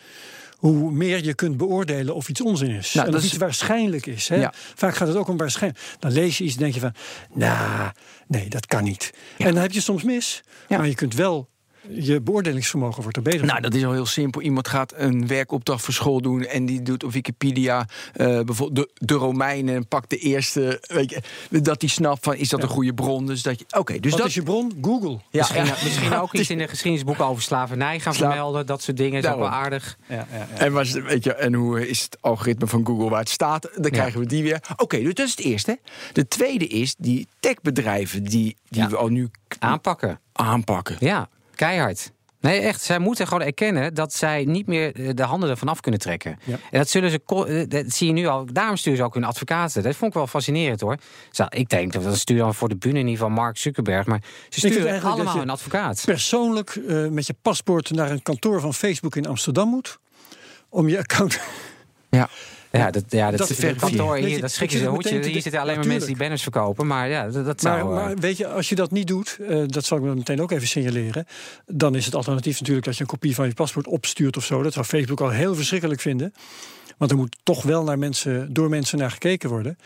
[0.58, 2.94] hoe meer je kunt beoordelen of iets onzin is.
[2.94, 4.28] Nou, en dat of is- iets waarschijnlijk is.
[4.28, 4.36] Hè?
[4.36, 4.54] Ja.
[4.76, 5.84] Vaak gaat het ook om waarschijnlijk.
[6.00, 6.94] Dan lees je iets en denk je van,
[7.34, 7.92] nou,
[8.28, 9.12] nee, dat kan niet.
[9.38, 10.42] En dan heb je soms mis.
[10.68, 10.78] Ja.
[10.78, 11.50] Maar je kunt wel,
[11.90, 14.42] je beoordelingsvermogen wordt er beter Nou, dat is al heel simpel.
[14.42, 19.06] Iemand gaat een werkopdracht voor school doen en die doet op Wikipedia eh, bijvoorbeeld de,
[19.06, 21.22] de Romeinen en pakt de eerste, weet je,
[21.62, 23.26] dat hij snapt van is dat een goede bron.
[23.26, 24.72] Dus dat je, oké, dus Wat dat is je bron?
[24.82, 25.10] Google.
[25.10, 25.76] ja, misschien, ja.
[25.84, 28.66] misschien ook iets in de geschiedenisboeken over slavernij gaan vermelden.
[28.66, 29.98] Dat soort dingen is ook wel aardig.
[30.08, 30.48] Ja, ja, ja.
[30.58, 33.70] En, was, weet je, en hoe is het algoritme van Google waar het staat?
[33.76, 34.60] Dan krijgen we die weer.
[34.78, 35.80] Oké, dus dat is het eerste.
[36.14, 38.90] De tweede is die techbedrijven die, die Ja.
[38.90, 39.30] we al nu
[39.60, 40.20] Aanpakken.
[40.34, 40.96] aanpakken.
[41.00, 42.12] Ja, keihard.
[42.40, 42.82] Nee, echt.
[42.82, 46.40] Zij moeten gewoon erkennen dat zij niet meer eh, de handen ervan af kunnen trekken.
[46.44, 46.54] Ja.
[46.72, 47.22] En dat zullen ze.
[47.48, 48.46] eh, Dat zie je nu al.
[48.54, 49.84] Daarom sturen ze ook hun advocaten.
[49.84, 50.98] Dat vond ik wel fascinerend hoor.
[51.50, 54.06] Ik denk dat ze sturen dan voor de bühne ieder geval Mark Zuckerberg.
[54.06, 56.02] Maar ze sturen allemaal dat een advocaat.
[56.06, 59.98] Persoonlijk eh, met je paspoort naar een kantoor van Facebook in Amsterdam moet.
[60.70, 61.40] Om je account.
[62.10, 62.30] Ja.
[62.78, 65.10] Ja, dat, ja, dat, Dat dat kantoor hier, je, dat ik schrikken zit ze hoedje.
[65.10, 66.88] meteen te Hier zitten alleen maar mensen die banners verkopen.
[66.88, 67.80] Maar ja, dat, zou...
[67.80, 70.42] eh, maar weet je, als je dat niet doet, eh, dat zal ik me meteen
[70.42, 71.26] ook even signaleren.
[71.66, 74.64] Dan is het alternatief natuurlijk dat je een kopie van je paspoort opstuurt of zo.
[74.64, 76.34] Dat zou Facebook al heel verschrikkelijk vinden.
[76.98, 79.78] Want er moet toch wel naar mensen, door mensen naar gekeken worden.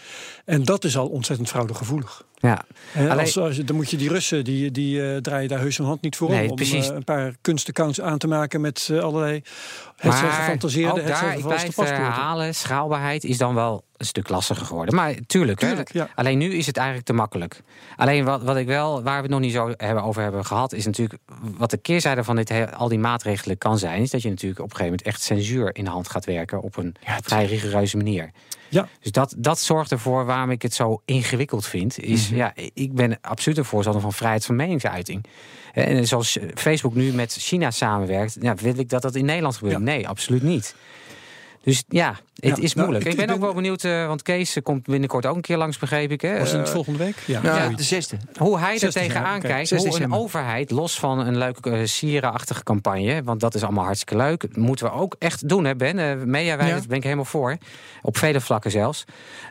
[0.45, 2.25] En dat is al ontzettend fraudegevoelig.
[2.41, 2.61] Ja.
[2.95, 6.01] Alleen- als, dan moet je die Russen, die, die eh, draaien daar heus hun hand
[6.01, 6.33] niet voor om.
[6.33, 6.89] Nee, om precies.
[6.89, 9.41] eh, een paar kunstaccounts aan te maken met eh, allerlei
[9.95, 11.95] het gefantaseerde, het daar, zijn ik gevalste blijf paspoorten.
[12.13, 14.95] herhalen, schaalbaarheid is dan wel een stuk lastiger geworden.
[14.95, 15.67] Maar tuurlijk, hè.
[15.67, 16.09] Tuurlijk, ja.
[16.15, 17.61] alleen nu is het eigenlijk te makkelijk.
[17.95, 20.73] Alleen wat, wat ik wel, waar we het nog niet zo hebben, over hebben gehad,
[20.73, 21.19] is natuurlijk
[21.57, 24.69] wat de keerzijde van dit, al die maatregelen kan zijn, is dat je natuurlijk op
[24.69, 28.31] een gegeven moment echt censuur in de hand gaat werken op een vrij rigoureuze manier.
[28.71, 28.87] Ja.
[29.01, 31.99] Dus dat, dat zorgt ervoor waarom ik het zo ingewikkeld vind.
[31.99, 32.37] Is, Mhm.
[32.37, 35.25] ja, ik ben absoluut een voorstander van vrijheid van meningsuiting.
[35.73, 39.77] En zoals Facebook nu met China samenwerkt, ja, wil ik dat dat in Nederland gebeurt?
[39.77, 39.83] Ja.
[39.83, 40.75] Nee, absoluut niet.
[41.63, 43.05] Dus ja, het Ja, is nou, moeilijk.
[43.13, 45.57] ik- ik, ben ook wel benieuwd, eh, want Kees eh, komt binnenkort ook een keer
[45.57, 46.21] langs, begreep ik.
[46.21, 46.39] Hè?
[46.39, 47.15] Was het Eh, volgende week?
[47.25, 48.17] Ja, de zesde.
[48.37, 51.85] hoe hij er 60 tegenaan kijkt, 6 hoe een overheid, los van een leuke uh,
[51.85, 55.75] sierenachtige campagne, want dat is allemaal hartstikke leuk, dat moeten we ook echt doen, hè
[55.75, 55.97] Ben?
[55.97, 56.75] Uh, Mediawijs, Ja.
[56.77, 57.57] daar ben ik helemaal voor.
[58.01, 59.03] Op vele vlakken zelfs.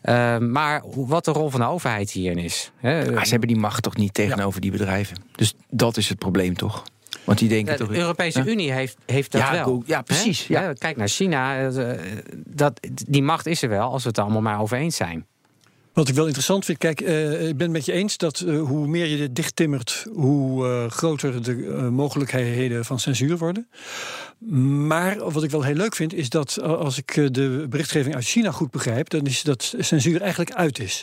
[0.05, 2.71] Uh, maar hoe- wat de rol van de overheid hierin is.
[2.77, 3.11] Hè?
[3.13, 5.17] Maar ze hebben die macht toch niet tegenover die bedrijven.
[5.37, 6.83] Dus dat is het probleem toch?
[7.25, 7.95] Want die denken de toch...
[7.95, 8.53] Europese Huh?
[8.53, 9.65] Unie heeft, heeft dat Ja, wel.
[9.65, 10.55] go- ja, precies, Hè?
[10.55, 10.63] ja.
[10.63, 11.69] Ja, Kijk naar China.
[11.69, 11.99] eh,
[12.47, 15.27] Dat, die macht is er wel, als we het er allemaal maar over eens zijn.
[15.93, 18.61] Wat ik wel interessant vind, kijk, eh, ik ben het met je eens dat eh,
[18.61, 21.55] hoe meer je dit dichttimmert, hoe groter de
[21.93, 23.69] mogelijkheden van censuur worden.
[24.87, 28.51] Maar wat ik wel heel leuk vind, is dat als ik de berichtgeving uit China
[28.51, 31.03] goed begrijp, dan is dat censuur eigenlijk uit is.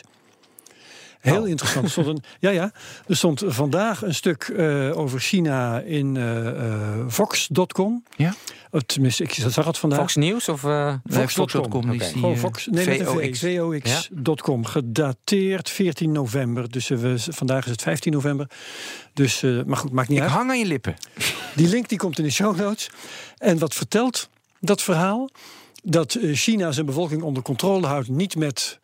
[1.20, 1.48] Heel Oh.
[1.48, 1.84] interessant.
[1.84, 2.72] Er stond een, ja, ja.
[3.06, 8.04] Er stond vandaag een stuk eh, over China in eh, eh, Vox.com.
[8.16, 8.34] Ja?
[8.70, 9.98] Oh, tenminste, ik zag het vandaag.
[9.98, 10.60] Fox News of...
[10.60, 11.48] Fox.com.
[11.48, 13.38] Fox.com, eh, Fox, nee, VOX.
[13.38, 16.70] V, vox.com, gedateerd 14 november.
[16.70, 18.50] Dus we, vandaag is het 15 november.
[19.14, 20.32] Dus, maar goed, maakt niet Ik uit.
[20.32, 20.96] hang aan je lippen.
[21.54, 22.90] Die link die komt in de show notes.
[23.38, 24.28] En wat vertelt
[24.60, 25.28] dat verhaal?
[25.82, 28.78] Dat China zijn bevolking onder controle houdt, niet met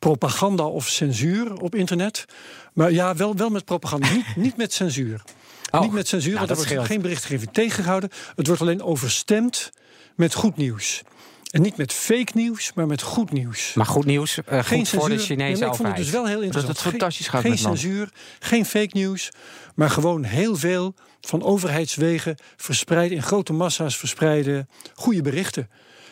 [0.00, 2.24] propaganda of censuur op internet.
[2.72, 5.22] Maar ja, wel, wel met propaganda, niet, niet met censuur.
[5.70, 8.10] Oh, niet met censuur, nou, want er dat wordt geen berichtgeving tegengehouden.
[8.36, 9.70] Het wordt alleen overstemd
[10.16, 11.02] met goed nieuws.
[11.50, 13.72] En niet met fake nieuws, maar met goed nieuws.
[13.74, 15.36] Maar goed nieuws, eh, Geen goed voor de censuur.
[15.36, 16.78] Chinese ik vond het dus wel heel Dat interessant.
[16.78, 17.78] het fantastisch gaat geen met land.
[17.78, 19.30] censuur, geen fake nieuws,
[19.74, 25.68] maar gewoon heel veel van overheidswegen verspreid in grote massa's verspreide goede berichten.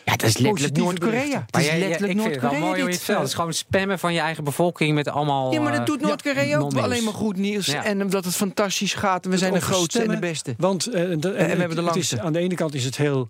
[0.09, 1.45] Ja, dat is letterlijk Noord-Korea.
[1.45, 2.85] Het is letterlijk het Noord-Korea.
[2.85, 3.07] het.
[3.07, 5.53] Het is gewoon spammen van je eigen bevolking met allemaal...
[5.53, 7.67] Ja, maar dat eh, doet Noord-Korea ook alleen maar goed nieuws.
[7.67, 9.25] En omdat het fantastisch gaat.
[9.25, 10.53] En we zijn de grootste en de beste.
[10.57, 12.21] Want eh, en, we hebben de het langste.
[12.21, 13.29] aan de ene kant is het heel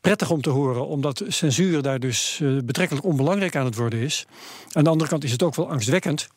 [0.00, 4.26] prettig om te horen, omdat censuur daar dus eh, betrekkelijk onbelangrijk aan het worden is.
[4.72, 6.28] Aan de andere kant is het ook wel angstwekkend.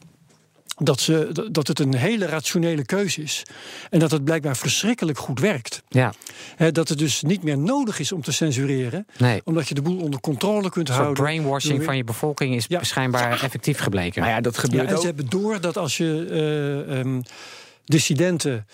[0.83, 3.43] Dat, ze, dat het een hele rationele keuze is.
[3.89, 5.83] En dat het blijkbaar verschrikkelijk goed werkt.
[5.89, 6.13] Ja,
[6.55, 9.07] Hè, dat het dus niet meer nodig is om te censureren.
[9.17, 9.41] nee.
[9.43, 11.23] Omdat je de boel onder controle kunt houden.
[11.23, 12.83] brainwashing van je bevolking is Ja.
[12.83, 14.21] schijnbaar effectief gebleken.
[14.21, 14.99] Maar ja, dat Ja, gebeurt en ook.
[14.99, 16.25] ze hebben door dat als je
[16.89, 17.21] eh, ehm,
[17.85, 18.65] dissidenten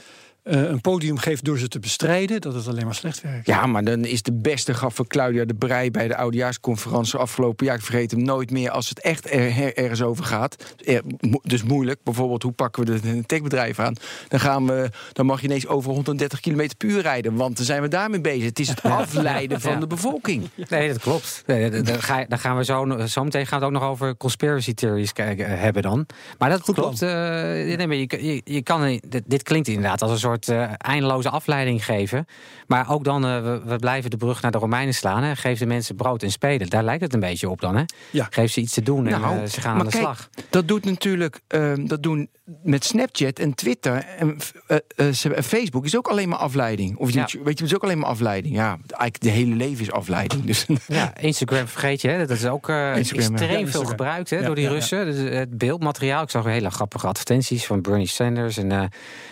[0.55, 3.45] een podium geeft door ze te bestrijden, dat het alleen maar slecht werkt.
[3.47, 7.65] Ja, maar dan is de beste gaf voor Claudia de Brij bij de oudejaarsconferentie afgelopen
[7.65, 7.75] jaar.
[7.75, 10.75] Ik vergeet hem nooit meer als het echt er, er- ergens over gaat.
[10.85, 11.99] Er- mo- dus moeilijk.
[12.03, 13.93] Bijvoorbeeld, hoe pakken we de, de techbedrijf aan?
[14.27, 17.35] Dan, gaan we, dan mag je ineens over 130 km per uur rijden.
[17.35, 18.43] Want dan zijn we daarmee bezig.
[18.45, 19.79] Het is het afleiden van Ja.
[19.79, 20.49] de bevolking.
[20.69, 21.43] Nee, dat klopt.
[21.45, 24.17] Nee, dat ga- Daar gaan we zo, zo meteen gaan we het ook nog over
[24.17, 26.05] conspiracy theories kijken, eh, hebben dan.
[26.37, 27.01] Maar dat Goed klopt.
[27.01, 30.71] eh, nee, maar je, je, je kan, dit, dit klinkt inderdaad als een soort eh,
[30.77, 32.25] eindeloze afleiding geven.
[32.67, 35.23] Maar ook dan, eh, we, we blijven de brug naar de Romeinen slaan.
[35.23, 35.35] Hè.
[35.35, 36.69] Geef de mensen brood en spelen.
[36.69, 37.75] Daar lijkt het een beetje op dan.
[37.75, 37.83] Hè.
[38.09, 38.27] Ja.
[38.29, 40.29] Geef ze iets te doen en Nou, eh, ze gaan maar aan de kijk, slag.
[40.49, 42.29] Dat doet natuurlijk, ehm, dat doen
[42.63, 44.37] met Snapchat en Twitter en
[44.67, 46.97] eh, eh, Facebook is ook alleen maar afleiding.
[46.97, 47.15] Of Ja.
[47.19, 48.55] YouTube, weet je, het is ook alleen maar afleiding.
[48.55, 50.43] Ja, eigenlijk de hele leven is afleiding.
[50.45, 52.17] Dus Ja, Instagram vergeet je, hè?
[52.17, 53.87] dat is ook eh, extreem Ja, veel Instagram.
[53.89, 54.67] gebruikt hè, Ja, door die.
[54.69, 55.05] Russen.
[55.05, 58.83] Dus het beeldmateriaal, ik zag hele grappige advertenties van Bernie Sanders en, eh,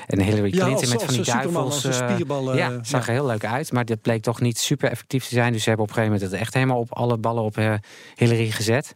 [0.07, 1.83] en Hillary Ja, Clinton met van die duivels.
[1.83, 4.89] eh, spierballen, ja, eh, zag er heel leuk uit, maar dat bleek toch niet super
[4.91, 5.51] effectief te zijn.
[5.53, 7.73] Dus ze hebben op een gegeven moment het echt helemaal op alle ballen op eh,
[8.15, 8.95] Hillary gezet.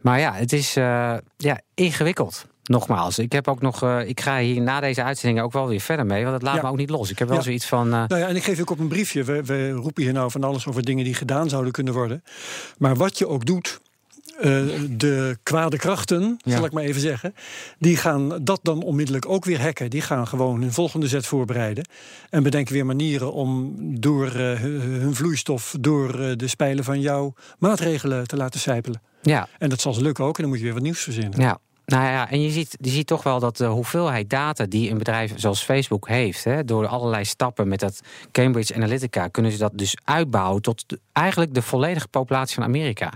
[0.00, 2.46] Maar ja, het is ja, ingewikkeld.
[2.62, 3.82] Nogmaals, ik heb ook nog.
[4.06, 6.62] ik ga hier na deze uitzending ook wel weer verder mee, want het laat Ja.
[6.62, 7.10] me ook niet los.
[7.10, 7.42] Ik heb wel Ja.
[7.42, 7.88] zoiets van.
[7.88, 9.24] Nou ja, en ik geef ook op een briefje.
[9.24, 12.24] We, we roepen hier nou van alles over dingen die gedaan zouden kunnen worden.
[12.78, 13.80] Maar wat je ook doet.
[14.42, 16.56] Eh, de kwade krachten, Ja.
[16.56, 17.34] zal ik maar even zeggen,
[17.78, 19.90] die gaan dat dan onmiddellijk ook weer hacken.
[19.90, 21.84] Die gaan gewoon hun volgende zet voorbereiden.
[22.30, 27.00] En bedenken weer manieren om door eh, hun hun vloeistof, door eh, de spijlen van
[27.00, 29.02] jouw maatregelen te laten sijpelen.
[29.22, 30.36] ja, En dat zal ze lukken ook.
[30.36, 31.40] En dan moet je weer wat nieuws verzinnen.
[31.40, 34.90] Ja, Nou ja, en je ziet, je ziet toch wel dat de hoeveelheid data die
[34.90, 38.00] een bedrijf zoals Facebook heeft, hè, door allerlei stappen met dat
[38.32, 43.12] Cambridge Analytica, kunnen ze dat dus uitbouwen tot de- eigenlijk de volledige populatie van Amerika.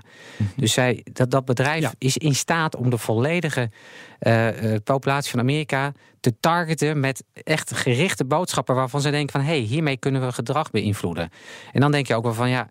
[0.57, 1.93] Dus zij, dat, dat bedrijf Ja.
[1.99, 3.71] is in staat om de volledige
[4.19, 9.41] eh, eh, populatie van Amerika te targeten met echt gerichte boodschappen waarvan ze denken van
[9.41, 11.31] hé, hey, hiermee kunnen we gedrag beïnvloeden.
[11.73, 12.69] En dan denk je ook wel van ja.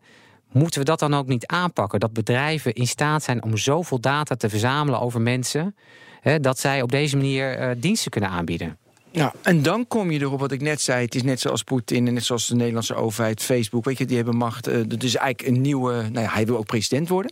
[0.51, 1.99] Moeten we dat dan ook niet aanpakken?
[1.99, 5.75] Dat bedrijven in staat zijn om zoveel data te verzamelen over mensen,
[6.21, 8.77] hè, dat zij op deze manier eh, diensten kunnen aanbieden.
[9.11, 11.05] Ja, en dan kom je erop wat ik net zei.
[11.05, 13.85] Het is net zoals Poetin en net zoals de Nederlandse overheid, Facebook.
[13.85, 14.67] Weet je, die hebben macht.
[14.67, 15.93] eh, Dat is eigenlijk een nieuwe.
[15.93, 17.31] Nou ja, hij wil ook president worden.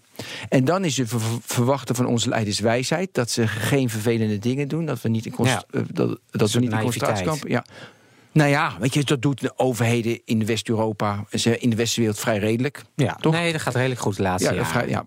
[0.49, 4.67] En dan is het ver- verwachten van onze leiders wijsheid dat ze geen vervelende dingen
[4.67, 4.85] doen.
[4.85, 5.63] Dat we niet in, const- Ja.
[5.71, 7.11] eh, dat, dat we niet in naïviteit.
[7.11, 7.49] concentratiekampen.
[7.49, 7.65] Ja.
[8.33, 11.25] Nou ja, weet je, dat doet de overheden in West-Europa,
[11.59, 12.81] in de westerwereld vrij redelijk.
[12.95, 13.33] Ja, Toch?
[13.33, 14.69] nee, dat gaat redelijk goed de laatste Ja, jaren.
[14.69, 15.05] vrij- ja.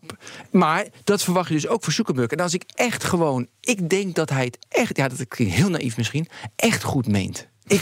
[0.51, 2.31] Maar dat verwacht je dus ook voor Zuckerberg.
[2.31, 5.69] En als ik echt gewoon, ik denk dat hij het echt, ja, dat klinkt heel
[5.71, 7.49] naïef misschien, echt goed meent.
[7.67, 7.81] Ik,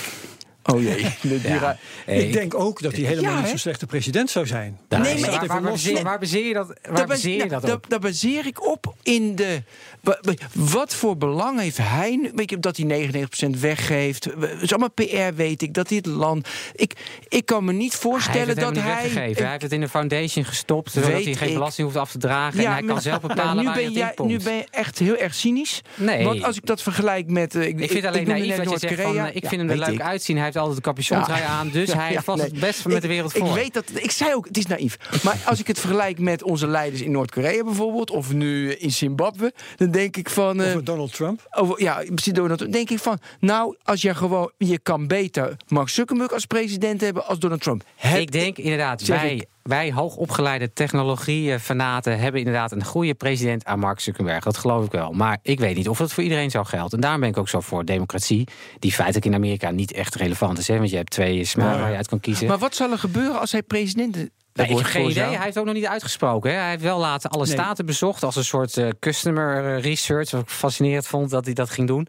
[0.73, 4.31] oh jee, de Hey, ik denk ook dat hij helemaal Ja, niet zo'n slechte president
[4.31, 4.79] zou zijn.
[4.89, 5.01] Nee, maar
[5.31, 7.85] waar, ik- waar, waar, baseer, waar baseer je dat, waar baseer je dat nou, op?
[7.91, 9.62] daar- baseer ik op in de.
[10.01, 12.31] wa- wa- Wat voor belang heeft hij?
[12.35, 14.25] Weet je, dat hij 99% weggeeft.
[14.25, 15.75] Het is allemaal PR, weet ik.
[15.75, 16.49] Dat hij het land.
[16.75, 16.93] Ik,
[17.29, 18.85] ik kan me niet hij heeft voorstellen het dat hij.
[18.85, 19.43] weggegeven.
[19.43, 21.55] Hij heeft het in een foundation gestopt, zodat hij geen ik.
[21.55, 22.65] belasting hoeft af te dragen.
[22.65, 24.99] en hij kan zelf nou, bepalen nu waar ben hij jij, Nu ben je echt
[24.99, 25.81] heel erg cynisch.
[25.95, 26.25] Nee.
[26.25, 27.55] Want als ik dat vergelijk met.
[27.55, 29.71] eh, ik, Ik vind alleen naïef dat je zegt van, eh, ik Ja, vind hem
[29.71, 30.37] er leuk uitzien.
[30.39, 31.46] Hij heeft altijd de capuchontrui Ja.
[31.46, 32.50] aan, dus Ja, hij ja, vast nee.
[32.50, 33.46] het best met de wereld voor.
[33.48, 33.84] Ik weet dat.
[33.94, 34.96] Ik zei ook, het is naïef.
[35.22, 39.52] Maar als ik het vergelijk met onze leiders in Noord-Korea bijvoorbeeld, of nu in Zimbabwe,
[39.76, 40.61] dan denk ik van.
[40.62, 41.46] eh, Over Donald Trump.
[41.50, 42.72] over, ja, precies, Donald Trump.
[42.72, 47.26] denk ik van, nou, als je gewoon, je kan beter Mark Zuckerberg als president hebben
[47.26, 47.82] als Donald Trump.
[47.96, 49.44] Het- ik denk inderdaad, wij, ik.
[49.69, 54.45] Wij hoogopgeleide technologie-fanaten hebben inderdaad een goede president aan Mark Zuckerberg.
[54.45, 55.12] Dat geloof ik wel.
[55.12, 56.93] Maar ik weet niet of dat voor iedereen zou gelden.
[56.93, 58.49] En daarom ben ik ook zo voor democratie,
[58.79, 60.69] die feitelijk in Amerika niet echt relevant is.
[60.69, 60.77] Hè?
[60.79, 62.47] Want je hebt twee smaken waar je uit kan kiezen.
[62.47, 64.17] Maar wat zal er gebeuren als hij president
[64.55, 65.14] Nee, ik heb geen idee.
[65.14, 65.34] jou?
[65.34, 66.50] Hij heeft ook nog niet uitgesproken.
[66.50, 66.57] Hè?
[66.57, 67.52] Hij heeft wel laten alle Nee.
[67.52, 70.30] staten bezocht als een soort eh, customer research.
[70.30, 72.07] Wat ik fascinerend vond dat hij dat ging doen.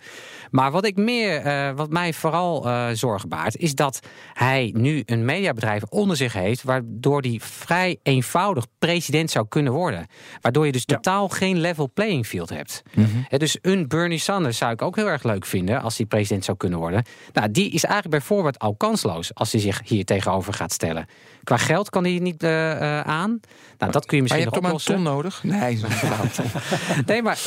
[0.52, 4.00] Maar wat ik meer, eh, wat mij vooral eh, zorgen baart, is dat
[4.34, 10.06] hij nu een mediabedrijf onder zich heeft, waardoor hij vrij eenvoudig president zou kunnen worden.
[10.42, 10.96] Waardoor je dus Ja.
[10.96, 12.82] totaal geen level playing field hebt.
[12.94, 13.38] Mhm.
[13.38, 16.58] Dus een Bernie Sanders zou ik ook heel erg leuk vinden als hij president zou
[16.58, 17.04] kunnen worden.
[17.34, 21.08] Nou, die is eigenlijk bij voorbaat al kansloos als hij zich hier tegenover gaat stellen.
[21.46, 23.40] Qua geld kan hij niet eh, eh, aan.
[23.78, 25.44] Nou, dat kun je Maar misschien je nog hebt toch maar een ton nodig?
[25.44, 25.80] Nee.
[27.06, 27.40] Nee, maar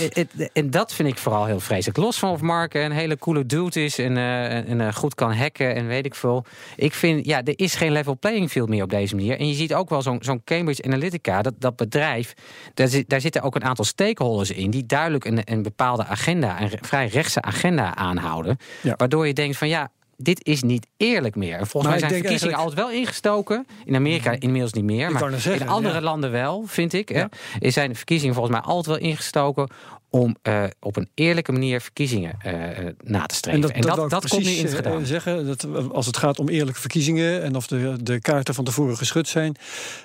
[0.53, 1.99] en dat vind ik vooral heel vreselijk.
[1.99, 5.74] Los van of Mark een hele coole dude is en, eh, en, goed kan hacken
[5.74, 6.44] en weet ik veel.
[6.76, 9.38] Ik vind, ja, er is geen level playing field meer op deze manier.
[9.38, 12.34] En je ziet ook wel zo'n zo'n Cambridge Analytica, dat, dat bedrijf,
[12.74, 16.62] daar, zit, daar zitten ook een aantal stakeholders in die duidelijk een, een bepaalde agenda,
[16.62, 18.57] een vrij rechtse agenda aanhouden.
[18.82, 18.94] Ja.
[18.96, 19.90] Waardoor je denkt van ja.
[20.23, 21.59] Dit is niet eerlijk meer.
[21.59, 23.66] En volgens Maar mij zijn verkiezingen eigenlijk- altijd wel ingestoken.
[23.85, 25.07] In Amerika inmiddels niet meer.
[25.09, 26.01] Ik Maar zeggen, in andere ja.
[26.01, 27.09] landen wel, vind ik.
[27.09, 27.19] Hè?
[27.19, 27.29] Ja.
[27.61, 29.69] Er zijn verkiezingen volgens mij altijd wel ingestoken
[30.11, 33.75] om eh, op een eerlijke manier verkiezingen eh, eh, na te streven.
[33.75, 35.07] En dat, dat, komt nu in het gedaan.
[35.07, 35.47] zeggen.
[35.47, 39.29] Dat, als het gaat om eerlijke verkiezingen en of de, de kaarten van tevoren geschud
[39.29, 39.57] zijn.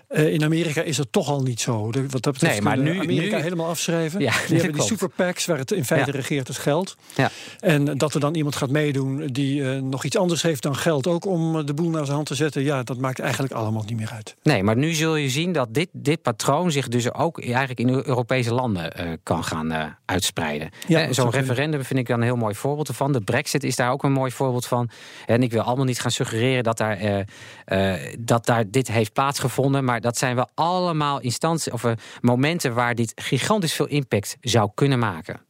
[0.10, 1.92] in Amerika is dat toch al niet zo.
[1.92, 4.20] De, wat dat betreft Nee, maar nu- Amerika nu- helemaal afschrijven.
[4.20, 4.88] Ja, die hebben die klopt.
[4.88, 6.18] super PACs waar het in feite Ja.
[6.18, 6.96] regeert het geld.
[7.16, 7.32] Ja.
[7.60, 11.26] En dat er dan iemand gaat meedoen die nog iets anders heeft dan geld ook
[11.26, 12.64] om de boel naar zijn hand te zetten.
[12.64, 14.36] Ja, dat maakt eigenlijk allemaal niet meer uit.
[14.44, 17.90] Nee, maar nu zul je zien dat dit, dit patroon zich dus ook eigenlijk in
[17.90, 20.70] Europese landen kan gaan uitspreiden.
[20.88, 23.12] Ja, Eh, Zo'n referendum vind ik dan een heel mooi voorbeeld ervan.
[23.12, 24.90] De brexit is daar ook een mooi voorbeeld van.
[25.26, 27.20] En ik wil allemaal niet gaan suggereren dat daar, eh,
[27.66, 29.84] eh, dat daar dit heeft plaatsgevonden.
[29.84, 31.86] Maar dat zijn wel allemaal instanties of
[32.22, 35.42] momenten waar dit gigantisch veel impact zou kunnen maken.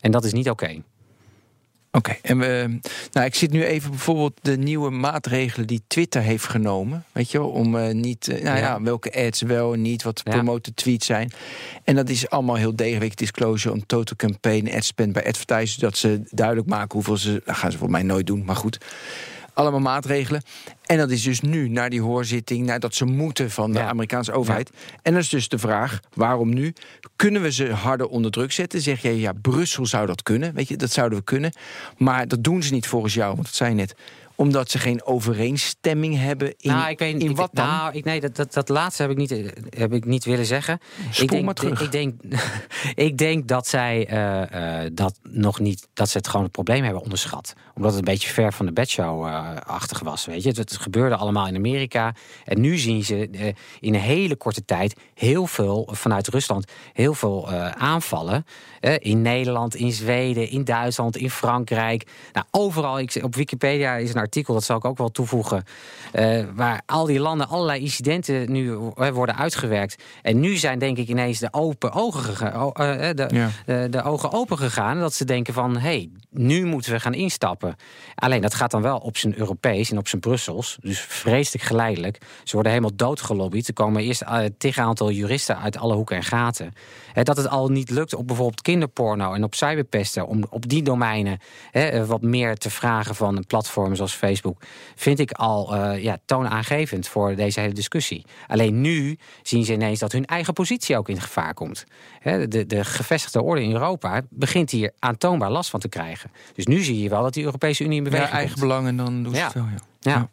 [0.00, 0.82] En dat is niet oké.
[1.96, 2.78] Oké, en we,
[3.12, 7.04] nou, ik zit nu even bijvoorbeeld de nieuwe maatregelen die Twitter heeft genomen.
[7.12, 8.62] Weet je wel, om eh, niet, eh, nou ja.
[8.62, 8.82] Ja.
[8.82, 10.32] welke ads wel en niet, wat Ja.
[10.32, 11.32] promote tweets zijn.
[11.84, 15.74] En dat is allemaal heel degelijk disclosure on total campaign, ad spend bij advertisers.
[15.76, 18.78] Dat ze duidelijk maken hoeveel ze, dat gaan ze voor mij nooit doen, maar goed.
[19.56, 20.42] Allemaal maatregelen.
[20.84, 23.88] En dat is dus nu, naar die hoorzitting, naar dat ze moeten van de Ja.
[23.88, 24.70] Amerikaanse overheid.
[25.02, 26.72] En dat is dus de vraag, waarom nu?
[27.16, 28.80] Kunnen we ze harder onder druk zetten?
[28.80, 30.54] Zeg jij, ja, Brussel zou dat kunnen.
[30.54, 31.52] Weet je, dat zouden we kunnen.
[31.96, 33.94] Maar dat doen ze niet volgens jou, want dat zei je net.
[34.36, 37.66] Omdat ze geen overeenstemming hebben in, nou, ik weet, in ik- wat dan?
[37.66, 40.46] Nou, ik, nee, dat, dat, dat laatste heb ik niet, eh, heb ik niet willen
[40.46, 40.78] zeggen.
[41.10, 41.80] Spoel ik denk, maar terug.
[41.80, 42.20] Ik denk,
[43.08, 46.84] ik denk dat zij eh, eh, dat nog niet, dat ze het gewoon het probleem
[46.84, 47.54] hebben onderschat.
[47.74, 50.26] Omdat het een beetje ver van de bedshow-achtig was.
[50.26, 52.14] Weet je, het, het gebeurde allemaal in Amerika.
[52.44, 53.28] En nu zien ze
[53.80, 58.46] in een hele korte tijd heel veel vanuit Rusland, heel veel aanvallen.
[58.98, 62.06] in Nederland, in Zweden, in Duitsland, in Frankrijk.
[62.32, 62.98] Nou, overal.
[62.98, 65.64] Ik, op Wikipedia is een artikel, dat zal ik ook wel toevoegen.
[66.12, 70.02] eh, waar al die landen allerlei incidenten nu eh, worden uitgewerkt.
[70.22, 72.70] En nu zijn denk ik ineens de open ogen gegaan.
[73.16, 73.50] de, Ja.
[73.66, 74.98] de, de ogen open gegaan.
[75.00, 77.76] Dat ze denken van hé, hey, nu moeten we gaan instappen.
[78.14, 80.78] Alleen dat gaat dan wel op zijn Europees en op zijn Brussels.
[80.80, 82.18] Dus vreselijk geleidelijk.
[82.44, 83.68] Ze worden helemaal doodgelobbyd.
[83.68, 86.72] Er komen eerst uh, tig aantal juristen uit alle hoeken en gaten.
[87.22, 90.26] Dat het al niet lukt op bijvoorbeeld kinderporno en op cyberpesten.
[90.26, 91.38] om op die domeinen
[91.70, 94.62] hè, wat meer te vragen van platformen zoals Facebook.
[94.94, 98.24] vind ik al uh, ja, toonaangevend voor deze hele discussie.
[98.46, 101.84] Alleen nu zien ze ineens dat hun eigen positie ook in gevaar komt.
[102.20, 106.30] Hè, de, de gevestigde orde in Europa begint hier aantoonbaar last van te krijgen.
[106.54, 108.66] Dus nu zie je wel dat die Europese Unie in beweging ja, eigen komt.
[108.68, 109.44] belangen, dan doen ze Ja.
[109.44, 109.64] het wel.
[109.70, 109.78] Ja.
[110.12, 110.30] Ja.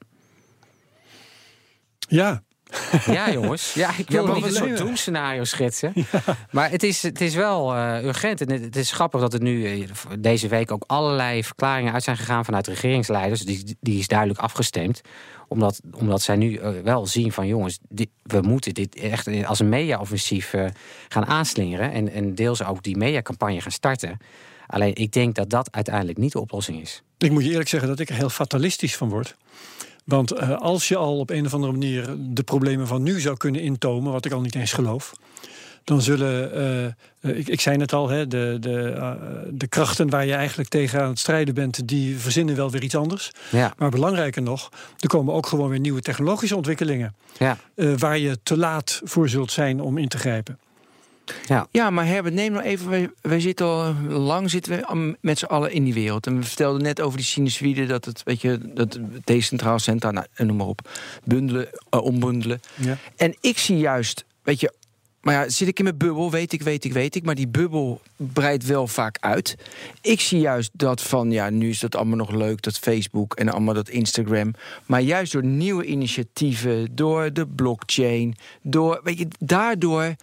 [2.07, 2.43] Ja,
[3.05, 3.74] Ja, jongens.
[3.74, 5.93] Ja, ik wil maar niet een soort doemscenario schetsen.
[6.51, 8.41] Maar het is, het is wel eh, urgent.
[8.41, 9.88] En het, is grappig dat er nu eh,
[10.19, 13.41] deze week ook allerlei verklaringen uit zijn gegaan vanuit regeringsleiders.
[13.41, 15.01] Die, die is duidelijk afgestemd.
[15.47, 19.59] Omdat, omdat zij nu eh, wel zien van jongens, dit- we moeten dit echt als
[19.59, 20.53] een media-offensief
[21.07, 21.91] gaan aanslingeren.
[21.91, 24.17] En, en deels ook die mediacampagne gaan starten.
[24.67, 27.03] Alleen ik denk dat dat uiteindelijk niet de oplossing is.
[27.17, 29.36] ik moet je eerlijk zeggen dat ik er heel fatalistisch van word.
[30.04, 33.38] Want eh, als je al op een of andere manier de problemen van nu zou
[33.38, 35.14] kunnen intomen, wat ik al niet eens geloof,
[35.84, 39.16] dan zullen, eh, eh, ik, ik zei het al, hè, de, de,
[39.51, 42.95] de krachten waar je eigenlijk tegen aan het strijden bent, die verzinnen wel weer iets
[42.95, 43.32] anders.
[43.49, 47.16] Ja, Maar belangrijker nog, er komen ook gewoon weer nieuwe technologische ontwikkelingen.
[47.38, 47.58] ja,
[47.97, 50.60] waar je te laat voor zult zijn om in te grijpen.
[51.47, 51.67] Ja.
[51.71, 52.89] Ja, maar Herbert, neem nou even.
[52.89, 56.28] Wij, wij zitten al lang zitten we met z'n allen in die wereld.
[56.28, 60.11] En we vertelden net over die sinusoïde, dat het, weet je, dat het decentraal, centraal,
[60.11, 60.89] nou, noem maar op,
[61.24, 62.59] bundelen, eh, ombundelen.
[62.76, 62.97] Ja.
[63.15, 64.74] En ik zie juist, weet je,
[65.24, 67.24] maar ja, zit ik in mijn bubbel, weet ik, weet ik, weet ik.
[67.24, 69.55] Maar die bubbel breidt wel vaak uit.
[70.01, 73.49] Ik zie juist dat van, ja, nu is dat allemaal nog leuk, dat Facebook en
[73.49, 74.53] allemaal dat Instagram.
[74.86, 80.15] Maar juist door nieuwe initiatieven, door de blockchain, door, weet je, daardoor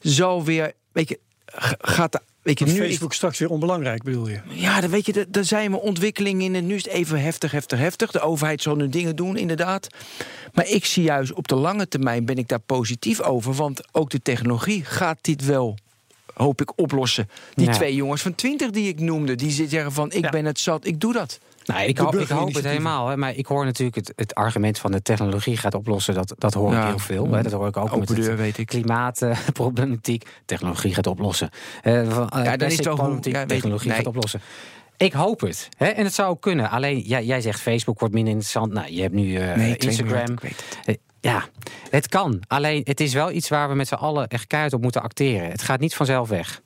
[0.00, 1.20] zal weer, weet je,
[1.78, 2.20] gaat de.
[2.46, 4.40] Weet je, nu is- Facebook straks weer onbelangrijk, bedoel je?
[4.48, 6.54] ja, dan weet je, er- er zijn we ontwikkelingen in.
[6.54, 8.10] En nu is het even heftig, heftig, heftig.
[8.10, 9.86] De overheid zal nu dingen doen, inderdaad.
[10.54, 13.52] Maar ik zie juist op de lange termijn ben ik daar positief over.
[13.54, 15.78] Want ook de technologie gaat dit wel,
[16.34, 17.28] hoop ik, oplossen.
[17.54, 17.72] Die Ja.
[17.72, 20.30] twee jongens van 20 die ik noemde, die zeggen van ik Ja.
[20.30, 21.38] ben het zat, ik doe dat.
[21.66, 23.08] Nou, ik, hoop, ik hoop het helemaal.
[23.08, 26.14] Hè, maar ik hoor natuurlijk het, het argument van de technologie gaat oplossen.
[26.14, 26.86] Dat, dat hoor ik Ja.
[26.86, 27.30] heel veel.
[27.32, 28.66] Hè, dat hoor ik ook Open met het deur, weet ik.
[28.66, 30.26] klimaatproblematiek.
[30.44, 31.50] Technologie gaat oplossen.
[31.82, 33.96] Eh, van, eh, is het plastic wel hoe- problematiek, ja, technologie Nee.
[33.96, 34.40] gaat oplossen.
[34.96, 35.68] Ik hoop het.
[35.76, 36.70] Hè, en het zou ook kunnen.
[36.70, 38.72] Alleen, ja, jij zegt Facebook wordt minder interessant.
[38.72, 40.36] Nou, je hebt nu eh, Nee, Instagram.
[40.84, 40.98] het.
[41.20, 41.44] Ja,
[41.90, 42.42] het kan.
[42.46, 45.50] Alleen, het is wel iets waar we met z'n allen echt keihard op moeten acteren.
[45.50, 46.60] Het gaat niet vanzelf weg.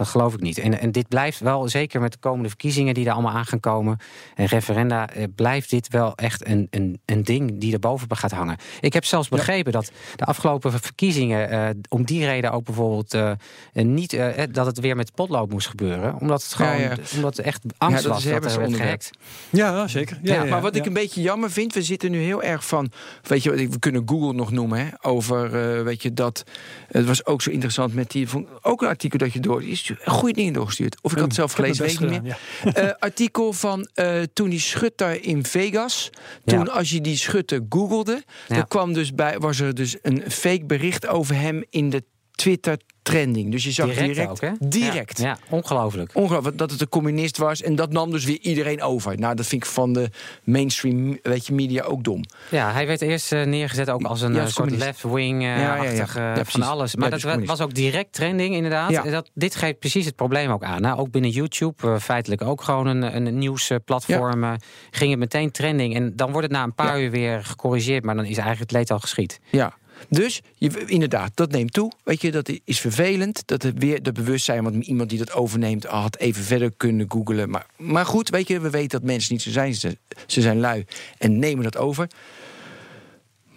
[0.00, 0.58] Dat geloof ik niet.
[0.58, 3.60] En, en dit blijft wel, zeker met de komende verkiezingen die er allemaal aan gaan
[3.60, 3.98] komen.
[4.34, 8.30] En referenda, eh, blijft dit wel echt een, een, een ding die er bovenop gaat
[8.30, 8.56] hangen.
[8.80, 11.50] Ik heb zelfs begrepen dat de afgelopen verkiezingen.
[11.50, 13.14] eh, om die reden ook bijvoorbeeld.
[13.14, 13.32] eh,
[13.72, 14.18] niet
[14.50, 16.14] dat het weer met potlood moest gebeuren.
[16.20, 16.80] Omdat het gewoon.
[16.80, 16.96] Ja, ja.
[17.14, 19.10] Omdat het echt angst Ja, dat was dat er werd gehackt.
[19.50, 20.18] Ja, zeker.
[20.22, 20.80] Ja, Ja, ja, maar wat ja.
[20.80, 22.90] ik een beetje jammer vind, we zitten nu heel erg van,
[23.22, 26.44] weet je, we kunnen Google nog noemen, hè, over, eh, weet je, dat,
[26.88, 28.28] het was ook zo interessant met die,
[28.62, 30.96] ook een artikel dat je door, die is goede dingen doorgestuurd.
[31.02, 32.38] Of ik had het zelf gelezen, weet ik niet meer.
[32.74, 36.10] Eh, artikel van eh, toen die schutter in Vegas.
[36.44, 36.72] Toen Ja.
[36.72, 41.06] als je die schutter googelde, dan kwam dus bij, was er dus een fake bericht
[41.06, 42.04] over hem in de
[42.40, 43.50] Twitter trending.
[43.50, 44.50] Dus je zag Direct, direct, ook, hè?
[44.58, 45.18] direct.
[45.18, 46.10] Ja, ja, ongelooflijk.
[46.14, 47.62] Ongelooflijk dat het een communist was.
[47.62, 49.18] En dat nam dus weer iedereen over.
[49.18, 50.10] Nou, dat vind ik van de
[50.44, 52.24] mainstream weet je, media ook dom.
[52.50, 55.96] Ja, hij werd eerst eh, neergezet ook als een Ja, eh, als soort Ja, eh,
[55.96, 56.96] Ja, van alles.
[56.96, 57.48] Maar dat communist.
[57.48, 58.92] was ook direct trending inderdaad.
[58.92, 60.80] En Dat, dit geeft precies het probleem ook aan.
[60.80, 64.56] Nou, ook binnen YouTube, eh, feitelijk ook gewoon een, een nieuwsplatform,
[64.90, 65.94] ging het meteen trending.
[65.94, 68.72] En dan wordt het na een paar uur weer gecorrigeerd, maar dan is eigenlijk het
[68.80, 69.40] leed al geschied.
[69.50, 69.78] Ja.
[70.08, 71.92] Dus je, inderdaad, dat neemt toe.
[72.04, 73.42] Weet je, dat is vervelend.
[73.46, 77.50] Dat weer de bewustzijn, want iemand die dat overneemt, had even verder kunnen googelen.
[77.50, 79.74] Maar, maar goed, weet je, we weten dat mensen niet zo zijn.
[79.74, 80.84] Ze, ze zijn lui
[81.18, 82.08] en nemen dat over.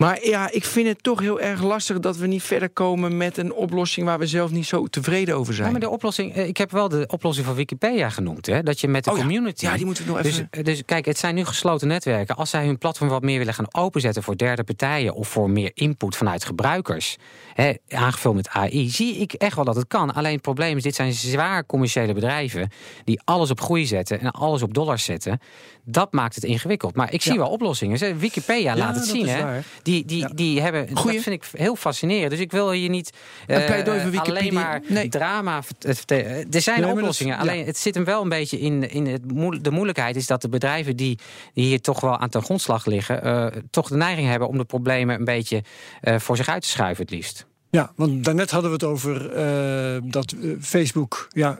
[0.03, 3.37] Maar ja, ik vind het toch heel erg lastig dat we niet verder komen met
[3.37, 5.65] een oplossing waar we zelf niet zo tevreden over zijn.
[5.65, 8.45] Ja, maar de oplossing, eh, ik heb wel de oplossing van Wikipedia genoemd.
[8.45, 8.63] Hè?
[8.63, 9.23] Dat je met de Oh ja.
[9.23, 9.65] community.
[9.65, 12.35] Ja, die moeten we nog even- Dus, dus kijk, het zijn nu gesloten netwerken.
[12.35, 15.71] Als zij hun platform wat meer willen gaan openzetten voor derde partijen of voor meer
[15.73, 17.17] input vanuit gebruikers,
[17.53, 20.13] hè, aangevuld met AI, zie ik echt wel dat het kan.
[20.13, 22.69] Alleen het probleem is, dit zijn zwaar commerciële bedrijven
[23.03, 25.39] die alles op groei zetten en alles op dollars zetten.
[25.85, 26.95] Dat maakt het ingewikkeld.
[26.95, 27.37] Maar ik zie Ja.
[27.39, 28.17] wel oplossingen.
[28.17, 29.25] Wikipedia laat het dat zien.
[29.25, 29.43] is Hè?
[29.43, 29.63] waar.
[29.93, 30.27] Die, die, Ja.
[30.35, 31.13] die hebben, Goeie.
[31.15, 32.29] dat vind ik heel fascinerend.
[32.31, 33.09] Dus ik wil hier niet
[33.47, 35.09] eh, alleen maar Nee.
[35.09, 35.57] drama.
[35.57, 35.63] eh,
[35.93, 36.15] verte-
[36.51, 37.33] Er zijn Nee, dat oplossingen.
[37.35, 37.39] ja.
[37.41, 40.41] Alleen het zit hem wel een beetje in, in het moe- de moeilijkheid is dat
[40.41, 41.19] de bedrijven die,
[41.53, 44.63] die hier toch wel aan ten grondslag liggen, eh, toch de neiging hebben om de
[44.65, 45.63] problemen een beetje
[46.01, 47.45] eh, voor zich uit te schuiven, het liefst.
[47.69, 51.59] Ja, want daarnet hadden we het over eh, dat eh, Facebook, ja,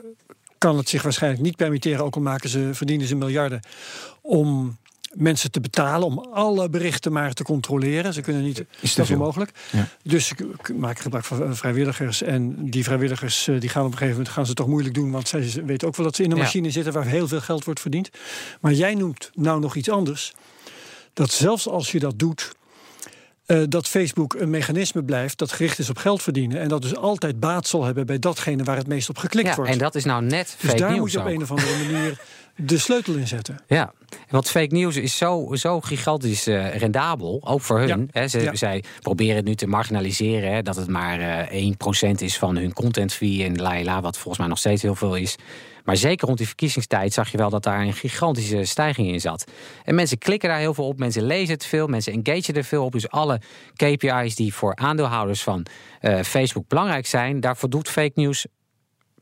[0.58, 3.60] kan het zich waarschijnlijk niet permitteren, ook al maken ze, verdienen ze miljarden,
[4.22, 4.76] om
[5.16, 8.12] mensen te betalen om alle berichten maar te controleren.
[8.12, 9.16] Ze kunnen niet, Is dat is veel.
[9.16, 9.50] onmogelijk.
[9.70, 9.88] Ja.
[10.02, 12.22] Dus ze k- maken gebruik van vrijwilligers.
[12.22, 15.10] En die vrijwilligers eh, die gaan op een gegeven moment gaan ze toch moeilijk doen,
[15.10, 16.42] want zij weten ook wel dat ze in een Ja.
[16.42, 18.10] machine zitten waar heel veel geld wordt verdiend.
[18.60, 20.34] Maar jij noemt nou nog iets anders.
[21.12, 22.52] Dat zelfs als je dat doet,
[23.46, 26.60] eh, dat Facebook een mechanisme blijft dat gericht is op geld verdienen.
[26.60, 29.54] En dat dus altijd baat zal hebben bij datgene waar het meest op geklikt Ja,
[29.54, 29.70] wordt.
[29.70, 31.30] en dat is nou net dus fake daar moet je op ook.
[31.30, 32.20] een of andere manier
[32.56, 33.60] de sleutel in zetten.
[33.66, 33.92] Ja,
[34.28, 38.10] want fake news is zo, zo gigantisch eh, rendabel, ook voor hun.
[38.12, 38.28] Ja.
[38.28, 38.54] Ze, Ja.
[38.54, 41.72] Zij proberen het nu te marginaliseren, hè, dat het maar eh
[42.08, 44.94] 1% is van hun content fee en la la, wat volgens mij nog steeds heel
[44.94, 45.36] veel is.
[45.84, 49.44] Maar zeker rond die verkiezingstijd zag je wel dat daar een gigantische stijging in zat.
[49.84, 52.84] En mensen klikken daar heel veel op, mensen lezen het veel, mensen engagen er veel
[52.84, 52.92] op.
[52.92, 53.40] Dus alle
[53.74, 55.66] KPI's die voor aandeelhouders van
[56.00, 58.46] eh, Facebook belangrijk zijn, daar voldoet fake news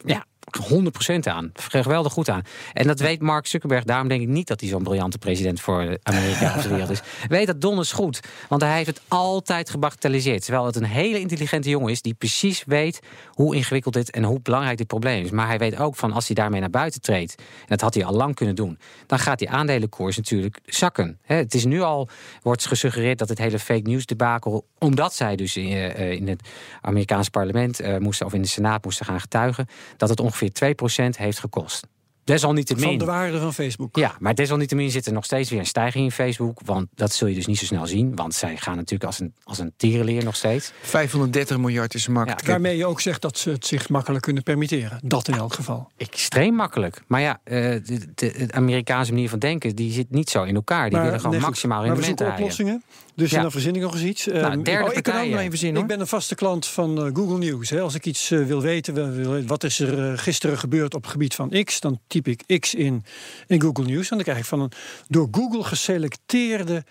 [0.05, 1.53] ja, 100% aan.
[1.55, 2.43] Geweldig goed aan.
[2.73, 3.85] En dat weet Mark Zuckerberg.
[3.85, 7.01] Daarom denk ik niet dat hij zo'n briljante president voor Amerika of de wereld is.
[7.29, 8.21] Weet dat donders goed.
[8.49, 10.45] Want hij heeft het altijd gebagatelliseerd.
[10.45, 14.41] Terwijl het een hele intelligente jongen is die precies weet hoe ingewikkeld dit en hoe
[14.41, 15.31] belangrijk dit probleem is.
[15.31, 18.05] Maar hij weet ook van als hij daarmee naar buiten treedt, en dat had hij
[18.05, 21.19] al lang kunnen doen, dan gaat die aandelenkoers natuurlijk zakken.
[21.23, 22.09] Het is nu al,
[22.43, 26.49] wordt gesuggereerd dat het hele fake news debakel, omdat zij dus in, eh, in het
[26.81, 29.67] Amerikaanse parlement eh, moesten, of in de Senaat moesten gaan getuigen,
[29.97, 31.87] dat het ongeveer 2% heeft gekost.
[32.25, 32.85] Desalniettemin.
[32.85, 33.97] Van de waarde van Facebook.
[33.97, 36.61] Ja, maar desalniettemin zit er nog steeds weer een stijging in Facebook.
[36.65, 38.17] Want dat zul je dus niet zo snel zien.
[38.17, 40.73] Want zij gaan natuurlijk als een, als een tierenleer nog steeds.
[40.83, 42.47] 530 miljard is de market cap.
[42.47, 45.01] Waarmee je ook zegt dat ze het zich makkelijk kunnen permitteren.
[45.05, 45.91] Dat in elk geval.
[45.97, 47.03] Extreem makkelijk.
[47.07, 49.77] Maar ja, eh, de, de, de Amerikaanse manier van denken...
[49.77, 50.91] die zit niet zo in elkaar.
[50.91, 52.43] Die willen gewoon nee, maximaal rendement zoeken draaien.
[52.43, 52.83] oplossingen.
[53.15, 53.43] Dus Ja.
[53.43, 54.27] dan verzin ik nog eens iets.
[54.27, 55.31] Nou, Ehm, derde Oh, ik kan ook partijen.
[55.31, 57.71] nog even zien Ik ben een vaste klant van eh, Google News.
[57.71, 57.81] Hè.
[57.81, 61.65] Als ik iets eh, wil weten, wat is er gisteren gebeurd op het gebied van
[61.65, 63.05] X, dan typ ik X in,
[63.47, 64.09] in Google News.
[64.11, 64.73] En dan krijg ik van een
[65.09, 66.85] door Google geselecteerde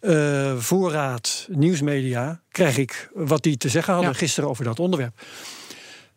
[0.00, 4.18] eh, voorraad nieuwsmedia, krijg ik wat die te zeggen hadden Ja.
[4.18, 5.20] gisteren over dat onderwerp.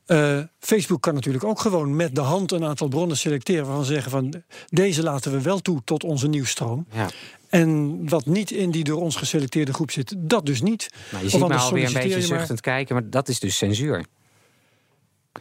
[0.06, 3.94] Eh, Facebook kan natuurlijk ook gewoon met de hand een aantal bronnen selecteren waarvan ze
[3.94, 4.34] zeggen van
[4.68, 6.86] deze laten we wel toe tot onze nieuwsstroom.
[6.94, 7.08] Ja.
[7.50, 10.90] En wat niet in die door ons geselecteerde groep zit, dat dus niet.
[11.12, 12.96] Nou, je ziet me alweer een beetje je maar- zuchtend kijken.
[12.96, 14.06] Maar dat is dus censuur.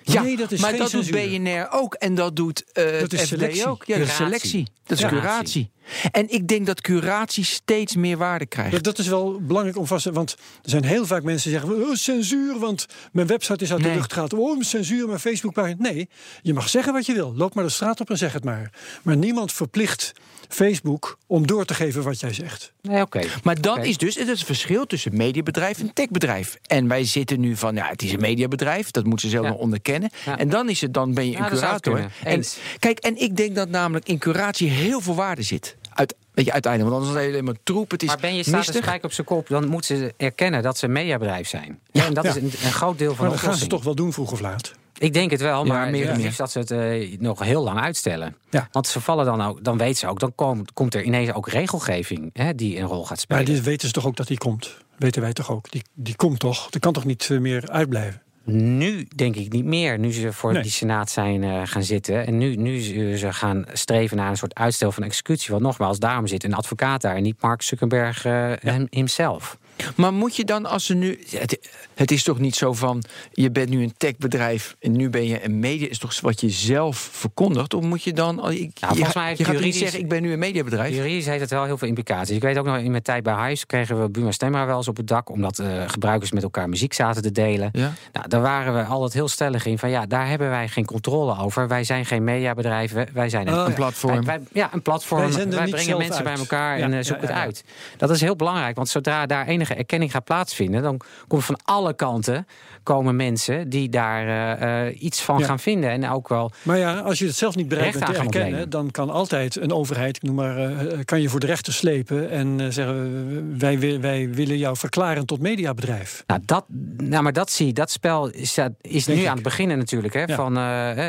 [0.02, 1.12] Ja, Nee, dat is maar geen dat censuur.
[1.30, 3.66] doet BNR ook en dat doet eh Dat is FD selectie.
[3.66, 3.84] ook.
[3.84, 4.66] Ja, dat is selectie.
[4.86, 5.70] Dat is curatie.
[6.10, 8.72] En ik denk dat curatie steeds meer waarde krijgt.
[8.72, 10.30] Dat, dat is wel belangrijk om vast te Want
[10.62, 13.90] er zijn heel vaak mensen die zeggen: oh, censuur, want mijn website is uit Nee.
[13.90, 14.32] de lucht gehaald.
[14.32, 15.76] Oh, censuur, mijn Facebookpagina.
[15.90, 16.08] Nee,
[16.42, 17.32] je mag zeggen wat je wil.
[17.36, 18.70] Loop maar de straat op en zeg het maar.
[19.02, 20.12] Maar niemand verplicht
[20.48, 22.72] Facebook om door te geven wat jij zegt.
[22.82, 23.22] Nee, oké.
[23.42, 23.86] Maar dan Oké.
[23.86, 26.56] is dus het, is het verschil tussen mediabedrijf en techbedrijf.
[26.66, 29.50] En wij zitten nu van, ja, het is een mediabedrijf, dat moeten ze zelf Ja.
[29.52, 30.10] nog onderkennen.
[30.26, 30.38] Ja.
[30.38, 32.10] En dan is het, dan ben je Ja, een dat curator.
[32.24, 32.44] En,
[32.78, 35.76] kijk, en ik denk dat namelijk in curatie heel veel waarde zit.
[35.98, 37.90] Uit, weet je, uiteindelijk, want anders is het alleen maar troep.
[37.90, 40.78] Het is Maar ben je staat spijk op zijn kop, dan moeten ze erkennen dat
[40.78, 41.78] ze een mediabedrijf zijn.
[41.92, 42.30] Ja, en dat Ja.
[42.30, 44.32] is een, een groot deel van Maar de dat gaan ze toch wel doen vroeg
[44.32, 44.72] of laat.
[44.98, 46.24] Ik denk het wel, Ja, maar meer en het meer.
[46.24, 48.36] liefst dat ze het eh, nog heel lang uitstellen.
[48.50, 48.68] Ja.
[48.72, 51.48] Want ze vallen dan ook, dan weten ze ook, dan komt, komt er ineens ook
[51.48, 53.44] regelgeving hè, die een rol gaat spelen.
[53.44, 54.76] Maar dit weten ze toch ook dat die komt?
[54.96, 55.70] Weten wij toch ook?
[55.70, 56.70] Die, die komt toch?
[56.70, 58.22] Die kan toch niet eh, meer uitblijven?
[58.50, 60.62] Nu denk ik niet meer, nu ze voor Nee.
[60.62, 62.26] die senaat zijn eh, gaan zitten.
[62.26, 65.50] En nu, nu ze ze gaan streven naar een soort uitstel van executie.
[65.50, 69.56] Want nogmaals, daarom zit een advocaat daar en niet Mark Zuckerberg eh hem, himself.
[69.94, 71.18] Maar moet je dan als ze nu.
[71.30, 71.58] Het,
[71.98, 73.02] het is toch niet zo van.
[73.32, 75.88] Je bent nu een techbedrijf en nu ben je een media.
[75.88, 77.74] Is toch wat je zelf verkondigt?
[77.74, 78.50] Of moet je dan.
[78.50, 80.94] Ik, volgens je, mij heeft je gaat niet zeggen: ik ben nu een mediabedrijf.
[80.94, 82.36] Juridisch heeft het wel heel veel implicaties.
[82.36, 84.88] Ik weet ook nog, in mijn tijd bij Hives kregen we Buma Stemra wel eens
[84.88, 85.30] op het dak.
[85.30, 87.68] Omdat eh, gebruikers met elkaar muziek zaten te delen.
[87.72, 87.92] Ja?
[88.12, 91.38] Nou, daar waren we altijd heel stellig in van ja, daar hebben wij geen controle
[91.38, 91.68] over.
[91.68, 94.14] Wij zijn geen mediabedrijf, wij- wij zijn een, Oh, Een platform.
[94.14, 95.32] Wij, wij- ja, een platform.
[95.32, 97.64] Wij Wij, brengen mensen bij elkaar Ja, en eh, ja, zoeken ja, het uit.
[97.96, 101.58] Dat is heel belangrijk, want zodra daar enige enige erkenning gaat plaatsvinden, dan komt van
[101.64, 102.46] alle kanten
[102.82, 104.26] komen mensen die daar
[104.58, 105.44] eh, eh, iets van Ja.
[105.46, 105.90] gaan vinden.
[105.90, 106.50] En ook wel.
[106.62, 109.72] Maar ja, als je het zelf niet bereikt bent te erkennen, dan kan altijd een
[109.72, 114.00] overheid, ik noem maar, eh, kan je voor de rechter slepen en zeggen: wij, wi-
[114.00, 116.22] wij willen jou verklaren tot mediabedrijf.
[116.26, 116.64] Nou, dat,
[116.96, 119.28] nou, maar dat zie je, dat spel is, dat is Denk nu ik.
[119.30, 120.14] aan het beginnen natuurlijk.
[120.14, 120.34] Hè, Ja.
[120.34, 120.54] van,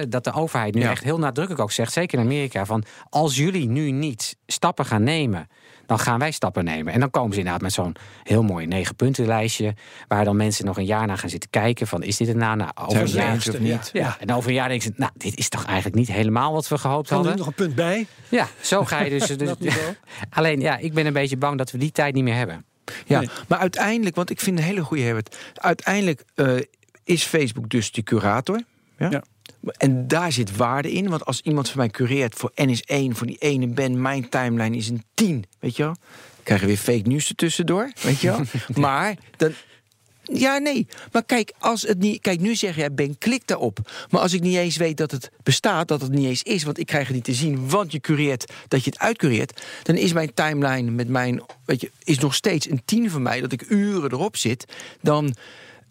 [0.09, 0.89] dat de overheid nu Ja.
[0.91, 5.03] echt heel nadrukkelijk ook zegt, zeker in Amerika, van als jullie nu niet stappen gaan
[5.03, 5.47] nemen,
[5.85, 6.93] dan gaan wij stappen nemen.
[6.93, 9.73] En dan komen ze inderdaad met zo'n heel mooi negen puntenlijstje,
[10.07, 12.57] waar dan mensen nog een jaar naar gaan zitten kijken van is dit het nou?
[12.57, 13.89] nou over een jaar of niet?
[13.93, 14.01] ja.
[14.01, 14.17] Ja.
[14.19, 16.77] En over een jaar denken ze, nou, dit is toch eigenlijk niet helemaal wat we
[16.77, 17.45] gehoopt Kan er hadden.
[17.45, 18.07] nog een punt bij?
[18.29, 19.27] Ja, zo ga je dus.
[19.37, 19.55] dus
[20.29, 22.65] alleen, ja, ik ben een beetje bang dat we die tijd niet meer hebben.
[23.05, 23.29] Ja, Nee.
[23.47, 25.37] maar uiteindelijk, want ik vind een hele goede Herbert.
[25.53, 26.55] Uiteindelijk eh,
[27.03, 28.61] is Facebook dus de curator.
[28.97, 29.09] Ja?
[29.09, 29.23] Ja.
[29.77, 31.09] En daar zit waarde in.
[31.09, 34.29] Want als iemand van mij cureert voor N is 1, voor die ene ben, mijn
[34.29, 35.45] timeline is een 10.
[35.59, 35.95] Weet je wel?
[36.43, 37.91] Krijgen we weer fake nieuws ertussendoor.
[38.01, 38.41] Weet je wel?
[38.85, 39.51] maar dan.
[40.33, 40.87] Ja, nee.
[41.11, 42.21] Maar kijk, als het niet.
[42.21, 43.79] Kijk, nu zeg jij, Ben, klik daarop.
[44.09, 46.79] Maar als ik niet eens weet dat het bestaat, dat het niet eens is, want
[46.79, 50.13] ik krijg het niet te zien, want je cureert dat je het uitcureert, dan is
[50.13, 51.41] mijn timeline met mijn.
[51.65, 54.65] Weet je, is nog steeds een tien van mij, dat ik uren erop zit.
[55.01, 55.35] Dan.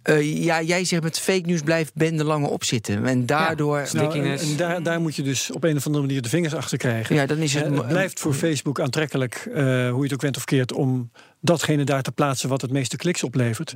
[0.03, 3.07] Eh, ja, jij zegt met fake nieuws blijft Ben er langer op zitten.
[3.07, 3.79] En daardoor.
[3.79, 6.23] Ja, Ja, Nou, en, en daar, daar moet je dus op een of andere manier
[6.23, 7.27] de vingers achter krijgen.
[7.27, 7.65] dan is het.
[7.65, 11.11] Eh, het blijft voor Facebook aantrekkelijk, eh, hoe je het ook went of keert, om
[11.41, 13.75] datgene daar te plaatsen wat het meeste kliks oplevert.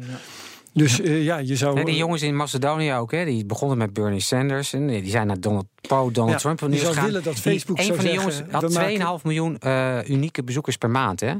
[0.74, 1.74] Dus eh, ja, je zou.
[1.74, 4.72] Nee, die jongens in Macedonië ook, hè, die begonnen met Bernie Sanders.
[4.72, 7.78] En die zijn naar Donald, pro-Donald Ja, Trump je nieuws zou willen dat Die- Facebook
[7.78, 11.20] Een zou van die zeggen, jongens had maken- 2,5 miljoen eh, unieke bezoekers per maand.
[11.20, 11.34] Hè?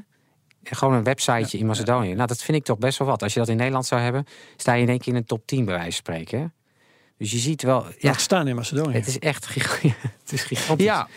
[0.62, 2.14] Gewoon een websiteje in Macedonië.
[2.14, 3.22] Nou, dat vind ik toch best wel wat.
[3.22, 5.46] Als je dat in Nederland zou hebben, sta je in één keer in een top
[5.46, 6.40] 10 bij wijze van spreken.
[6.40, 6.46] Hè?
[7.18, 8.94] Dus je ziet wel, ja, Laat staan in Macedonië.
[8.94, 9.48] het is echt
[10.22, 10.86] het is gigantisch.
[10.86, 11.08] Ja,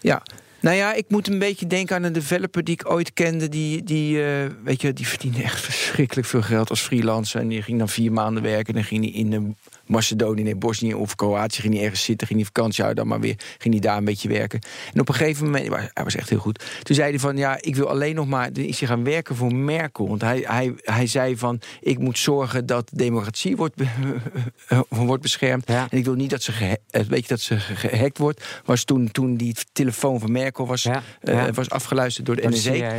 [0.00, 0.22] ja.
[0.60, 3.48] Nou ja, ik moet een beetje denken aan een developer die ik ooit kende.
[3.48, 7.40] Die, die, eh, weet je, die verdiende echt verschrikkelijk veel geld als freelancer.
[7.40, 8.66] En die ging dan vier maanden werken.
[8.66, 9.40] En dan ging hij in eh,
[9.86, 11.60] Macedonië, nee, Bosnië of Kroatië.
[11.60, 13.04] Ging hij ergens zitten, ging hij vakantie houden.
[13.04, 14.60] Dan maar weer ging hij daar een beetje werken.
[14.94, 16.64] En op een gegeven moment, hij was- echt heel goed.
[16.82, 18.50] Toen zei hij van, ja, ik wil alleen nog maar...
[18.58, 20.08] Is hij gaan werken voor Merkel.
[20.08, 24.20] Want hij, hij, hij zei van, ik moet zorgen dat democratie wordt, be-
[24.88, 25.68] wordt beschermd.
[25.68, 25.86] Ja.
[25.90, 28.44] En ik wil niet dat ze, geha- eh, weet je, dat ze ge- gehackt wordt.
[28.64, 32.42] Was toen, toen die telefoon van Merkel was, Ja, eh, was afgeluisterd door de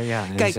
[0.06, 0.54] ja, Kijk,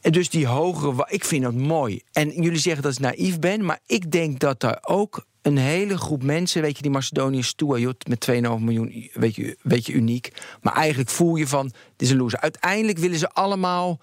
[0.00, 2.00] dus die hogere, wa- ik vind dat mooi.
[2.12, 5.98] En jullie zeggen dat ik naïef ben, maar ik denk dat daar ook een hele
[5.98, 10.32] groep mensen, weet je, die Macedonië Stuajot met 2,5 miljoen, weet je, weet je, uniek.
[10.62, 11.64] Maar eigenlijk voel je van,
[11.96, 12.40] dit is een loser.
[12.40, 14.00] Uiteindelijk willen ze allemaal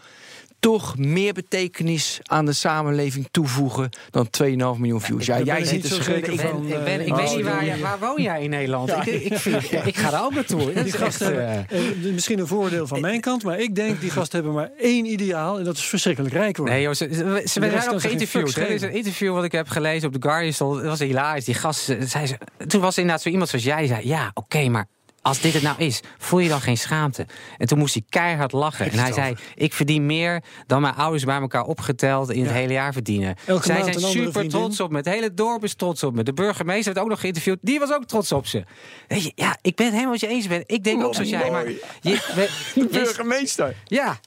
[0.61, 5.25] toch meer betekenis aan de samenleving toevoegen dan 2,5 miljoen views.
[5.25, 6.67] Ja, jij zit te zeker Ik- van.
[6.67, 8.89] Ik, ben, ik eh, weet oh, niet waar, waar woon jij in Nederland.
[8.89, 10.73] ik, ik, vind, ik ga daar ook naartoe.
[10.73, 14.09] Die is gasten eh, eh, misschien een voordeel van mijn kant, maar ik denk die
[14.09, 16.75] gasten hebben maar één ideaal en dat is verschrikkelijk rijk worden.
[16.75, 18.55] Nee, joh, ze, ze, ze ook geïnterviewd.
[18.55, 20.75] Er is een interview wat ik heb gelezen op The Guardian.
[20.75, 21.45] Dat was hilarisch.
[21.45, 22.37] Die gast, ze- zei ze,
[22.67, 23.87] toen was er inderdaad zo iemand zoals jij.
[23.87, 24.87] Zei, ja, oké, maar
[25.21, 27.25] als dit het nou is, voel je dan geen schaamte?
[27.57, 28.91] En toen moest hij keihard lachen.
[28.91, 32.73] En hij zei, ik verdien meer dan mijn ouders bij elkaar opgeteld in het hele
[32.73, 33.35] jaar verdienen.
[33.45, 34.49] Elke Zij zijn super vriendin.
[34.49, 34.97] trots op me.
[34.97, 36.23] Het hele dorp is trots op me.
[36.23, 37.57] De burgemeester werd ook nog geïnterviewd.
[37.61, 38.63] Die was ook trots op ze.
[39.07, 40.47] Weet je, ja, ik ben het helemaal met je eens.
[40.47, 40.63] Ben.
[40.65, 41.51] Ik denk ook zoals jij.
[41.51, 41.77] Maar je,
[42.35, 43.75] we- je- Burgemeester.
[43.85, 44.19] ja.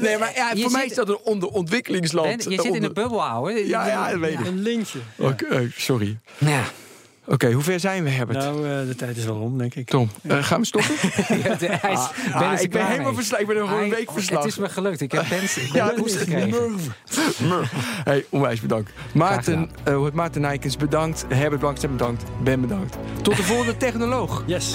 [0.00, 2.26] Nee, maar ja, voor mij zit- is dat een onder ontwikkelingsland.
[2.44, 3.66] Ben, je zit in een bubbel, ouwe.
[3.68, 4.46] Ja, ja, dat weet ik.
[4.46, 4.98] Een lintje.
[5.16, 6.18] Oké, eh, sorry.
[6.38, 6.62] Ja.
[7.26, 8.38] Oké, hoe ver zijn we, Herbert?
[8.38, 9.88] Nou, eh, de tijd is wel om, denk ik.
[9.88, 10.94] Tom, eh, gaan we stoppen?
[11.44, 11.98] Ja, de- hij is-
[12.32, 13.40] Ah, Ben is ik ben helemaal verslagen.
[13.48, 14.44] Ik ben er gewoon een week verslagen.
[14.44, 15.00] Het is me gelukt.
[15.00, 16.78] Ik heb Bens ik Ja, is gekregen.
[18.04, 18.90] Hey, onwijs bedankt.
[19.14, 21.24] Maarten, eh, hoe het Maarten Nijkens bedankt.
[21.28, 22.22] Herbert Blankstedt bedankt.
[22.42, 22.96] Ben bedankt.
[23.22, 24.42] Tot de volgende technoloog.
[24.46, 24.74] Yes.